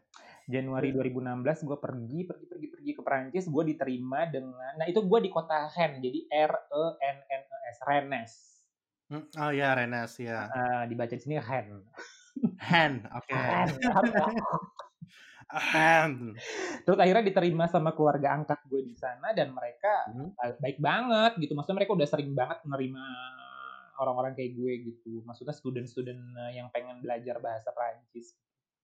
Januari 0.49 0.89
2016 0.89 1.61
gue 1.61 1.77
pergi 1.77 2.19
pergi 2.25 2.45
pergi 2.49 2.67
pergi 2.73 2.91
ke 2.97 3.01
Perancis. 3.05 3.45
Gue 3.45 3.63
diterima 3.69 4.25
dengan, 4.25 4.73
nah 4.81 4.89
itu 4.89 4.97
gue 5.05 5.19
di 5.21 5.29
kota 5.29 5.69
Rennes. 5.69 6.01
Jadi 6.01 6.19
R 6.25 6.53
E 6.73 6.83
N 6.97 7.17
N 7.21 7.43
E 7.45 7.57
S 7.69 7.77
Rennes. 7.85 8.33
Hmm, 9.09 9.25
Oh 9.37 9.51
ya, 9.53 9.77
Rennes 9.77 10.13
ya. 10.17 10.49
Eh, 10.49 10.83
dibaca 10.89 11.13
di 11.13 11.21
sini 11.21 11.37
Rennes. 11.37 11.85
Oke. 13.13 13.33
Rennes. 13.33 13.77
Harus 13.77 14.13
ya. 14.13 14.25
Hand. 15.49 16.37
Terus 16.85 16.97
akhirnya 17.01 17.25
diterima 17.25 17.65
sama 17.65 17.89
keluarga 17.97 18.37
angkat 18.37 18.61
gue 18.69 18.85
di 18.85 18.93
sana 18.93 19.33
dan 19.33 19.49
mereka 19.49 20.05
Hmm. 20.13 20.29
baik 20.61 20.77
banget 20.77 21.41
gitu. 21.41 21.57
Maksudnya 21.57 21.77
mereka 21.85 21.93
udah 21.97 22.07
sering 22.09 22.37
banget 22.37 22.61
menerima 22.65 23.01
orang-orang 23.97 24.37
kayak 24.37 24.53
gue 24.53 24.73
gitu. 24.93 25.25
Maksudnya 25.25 25.53
student-student 25.57 26.21
eh, 26.37 26.51
yang 26.61 26.69
pengen 26.69 27.01
belajar 27.01 27.41
bahasa 27.41 27.73
Prancis. 27.73 28.37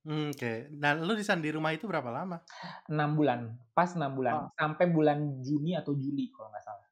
Hmm, 0.06 0.30
Oke. 0.30 0.70
Dan 0.70 1.02
lu 1.02 1.18
di 1.18 1.26
sana 1.26 1.42
di 1.42 1.50
rumah 1.50 1.74
itu 1.74 1.90
berapa 1.90 2.08
lama? 2.08 2.38
6 2.86 3.18
bulan, 3.18 3.40
pas 3.74 3.90
6 3.90 4.14
bulan 4.14 4.34
Oh. 4.38 4.50
sampai 4.54 4.86
bulan 4.88 5.42
Juni 5.42 5.74
atau 5.74 5.98
Juli 5.98 6.30
kalau 6.30 6.54
nggak 6.54 6.62
salah. 6.62 6.86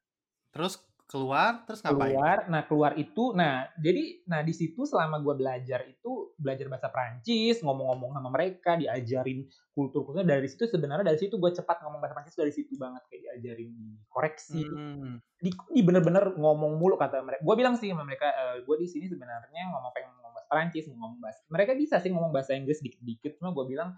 Terus 0.49 0.73
keluar, 1.06 1.62
terus 1.69 1.86
ngapain? 1.86 2.10
Keluar, 2.10 2.38
nah 2.49 2.65
keluar 2.65 2.91
itu, 2.97 3.38
nah 3.38 3.69
jadi, 3.78 4.26
nah 4.26 4.41
di 4.41 4.49
situ 4.49 4.82
selama 4.82 5.21
gue 5.21 5.36
belajar 5.38 5.86
itu 5.86 6.34
belajar 6.41 6.65
bahasa 6.65 6.89
Prancis, 6.89 7.62
ngomong-ngomong 7.62 8.17
sama 8.17 8.34
mereka, 8.34 8.73
diajarin 8.73 9.45
kultur-kulturnya 9.78 10.26
dari 10.26 10.49
situ 10.49 10.65
sebenarnya 10.65 11.06
dari 11.06 11.19
situ 11.21 11.38
gue 11.38 11.54
cepat 11.54 11.86
ngomong 11.86 12.02
bahasa 12.02 12.17
Prancis 12.17 12.34
dari 12.34 12.49
situ 12.49 12.73
banget 12.82 13.06
kayak 13.13 13.21
diajarin 13.30 13.69
koreksi, 14.10 14.65
Hmm. 14.65 15.21
di, 15.38 15.54
di 15.54 15.82
bener-bener 15.86 16.34
ngomong 16.34 16.82
mulu 16.82 16.97
kata 16.97 17.21
mereka. 17.21 17.45
Gue 17.45 17.56
bilang 17.62 17.78
sih 17.78 17.93
sama 17.93 18.10
mereka, 18.10 18.34
e, 18.34 18.43
gue 18.65 18.76
di 18.82 18.88
sini 18.89 19.06
sebenarnya 19.06 19.69
ngomong 19.69 19.93
pengen 19.93 20.17
Prancis, 20.54 20.86
mau 20.94 21.10
ngomong 21.10 21.20
bahasa. 21.26 21.42
Mereka 21.50 21.72
bisa 21.74 21.98
sih 21.98 22.13
ngomong 22.13 22.30
bahasa 22.30 22.54
Inggris 22.54 22.78
dikit-dikit, 22.86 23.42
cuma 23.42 23.50
gue 23.50 23.66
bilang 23.66 23.98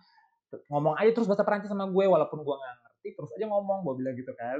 ngomong 0.72 0.96
aja 0.96 1.12
terus 1.12 1.28
bahasa 1.28 1.44
Prancis 1.44 1.68
sama 1.68 1.84
gue 1.90 2.06
walaupun 2.08 2.40
gue 2.40 2.56
nggak 2.56 2.76
ngerti 2.80 3.10
terus 3.18 3.30
aja 3.36 3.46
ngomong 3.52 3.84
gue 3.84 3.94
bilang 4.00 4.16
gitu 4.16 4.32
kan. 4.40 4.60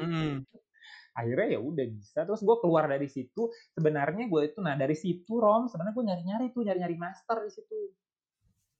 Hmm. 0.00 0.42
Akhirnya 1.18 1.46
ya 1.54 1.60
udah 1.62 1.86
bisa 1.86 2.26
terus 2.26 2.42
gue 2.42 2.56
keluar 2.58 2.90
dari 2.90 3.06
situ 3.06 3.46
sebenarnya 3.70 4.26
gue 4.26 4.40
itu 4.50 4.58
nah 4.58 4.74
dari 4.74 4.98
situ 4.98 5.38
Rom 5.38 5.70
sebenarnya 5.70 5.94
gue 5.94 6.04
nyari-nyari 6.10 6.46
tuh 6.50 6.66
nyari-nyari 6.66 6.96
master 6.98 7.38
di 7.46 7.52
situ. 7.54 7.78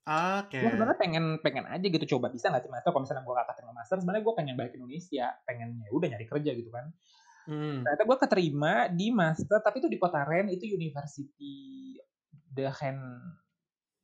Oke. 0.05 0.59
Gue 0.59 0.69
sebenarnya 0.75 0.99
pengen 0.99 1.25
pengen 1.39 1.65
aja 1.71 1.85
gitu 1.87 2.05
coba 2.17 2.27
bisa 2.29 2.51
nggak 2.51 2.67
sih 2.67 2.71
master 2.71 2.91
kalau 2.91 3.03
misalnya 3.07 3.23
gue 3.23 3.33
gak 3.39 3.47
ketemu 3.55 3.71
master 3.71 3.95
sebenarnya 4.03 4.23
gue 4.27 4.35
pengen 4.35 4.53
balik 4.59 4.71
ke 4.75 4.77
Indonesia 4.77 5.25
pengen 5.47 5.69
ya 5.79 5.89
udah 5.95 6.07
nyari 6.11 6.25
kerja 6.27 6.51
gitu 6.51 6.69
kan. 6.75 6.85
Hmm. 7.45 7.85
Ternyata 7.85 8.03
gue 8.09 8.17
keterima 8.25 8.73
di 8.89 9.13
master, 9.13 9.61
tapi 9.61 9.77
itu 9.77 9.85
di 9.85 10.01
kota 10.01 10.25
Rennes, 10.25 10.57
itu 10.57 10.65
University 10.65 11.84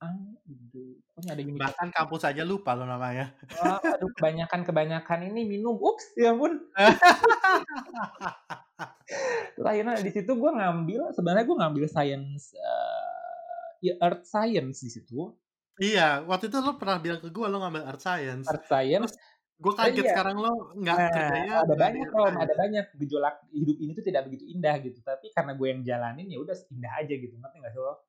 Ah, 0.02 0.18
aduh, 0.50 0.98
pokoknya 1.14 1.38
ada 1.38 1.44
universitas. 1.46 1.78
Bahkan 1.78 1.90
kampus 1.94 2.22
aja 2.26 2.42
lupa 2.42 2.74
lo 2.74 2.90
namanya. 2.90 3.38
Oh, 3.62 3.78
aduh, 3.78 4.10
kebanyakan-kebanyakan 4.18 5.30
ini 5.30 5.46
minum. 5.46 5.78
Ups, 5.78 6.18
ya 6.18 6.34
ampun. 6.34 6.58
Terus 9.54 9.68
akhirnya 9.70 10.02
di 10.02 10.10
situ 10.10 10.34
gue 10.34 10.52
ngambil, 10.58 11.14
sebenarnya 11.14 11.46
gue 11.46 11.58
ngambil 11.62 11.86
science, 11.86 12.58
eh, 12.58 13.70
ya 13.86 13.94
earth 14.02 14.26
science 14.26 14.82
di 14.82 14.90
situ. 14.90 15.38
Iya, 15.78 16.26
waktu 16.26 16.50
itu 16.50 16.58
lo 16.58 16.82
pernah 16.82 16.98
bilang 16.98 17.22
ke 17.22 17.30
gue 17.30 17.46
lo 17.46 17.62
ngambil 17.62 17.86
art 17.86 18.02
science. 18.02 18.50
Earth 18.50 18.66
science. 18.66 19.14
Gue 19.62 19.78
kaget 19.78 20.02
iya. 20.02 20.18
sekarang 20.18 20.42
lo 20.42 20.74
nggak 20.82 20.98
Nah, 20.98 21.10
kerjanya 21.14 21.54
ada 21.62 21.64
nggak 21.70 21.78
banyak 21.78 22.08
science. 22.10 22.42
ada 22.42 22.54
banyak 22.58 22.86
gejolak 22.98 23.36
hidup 23.54 23.78
ini 23.78 23.92
tuh 23.94 24.06
tidak 24.10 24.22
begitu 24.26 24.50
indah 24.50 24.76
gitu. 24.82 24.98
Tapi 25.06 25.30
karena 25.30 25.54
gue 25.54 25.68
yang 25.70 25.82
jalanin 25.86 26.26
ya 26.26 26.42
udah 26.42 26.58
indah 26.74 26.94
aja 26.98 27.14
gitu. 27.14 27.38
Ngerti 27.38 27.58
gak 27.62 27.74
sih 27.78 27.82
lo? 27.86 28.02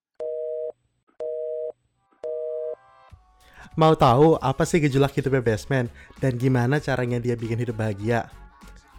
Mau 3.72 3.96
tahu 3.96 4.36
apa 4.36 4.68
sih 4.68 4.84
gejolak 4.84 5.16
hidupnya 5.16 5.40
Basement 5.40 5.88
dan 6.20 6.36
gimana 6.36 6.76
caranya 6.76 7.16
dia 7.16 7.32
bikin 7.32 7.56
hidup 7.56 7.80
bahagia? 7.80 8.28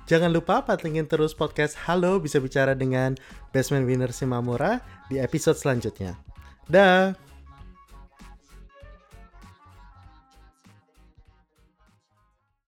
Jangan 0.09 0.33
lupa 0.33 0.65
patengin 0.65 1.05
terus 1.05 1.31
podcast 1.31 1.77
Halo 1.85 2.17
Bisa 2.17 2.41
Bicara 2.41 2.73
dengan 2.73 3.13
Basement 3.53 3.85
Winner 3.85 4.09
Simamura 4.09 4.81
di 5.13 5.21
episode 5.21 5.61
selanjutnya. 5.61 6.17
Dah! 6.65 7.32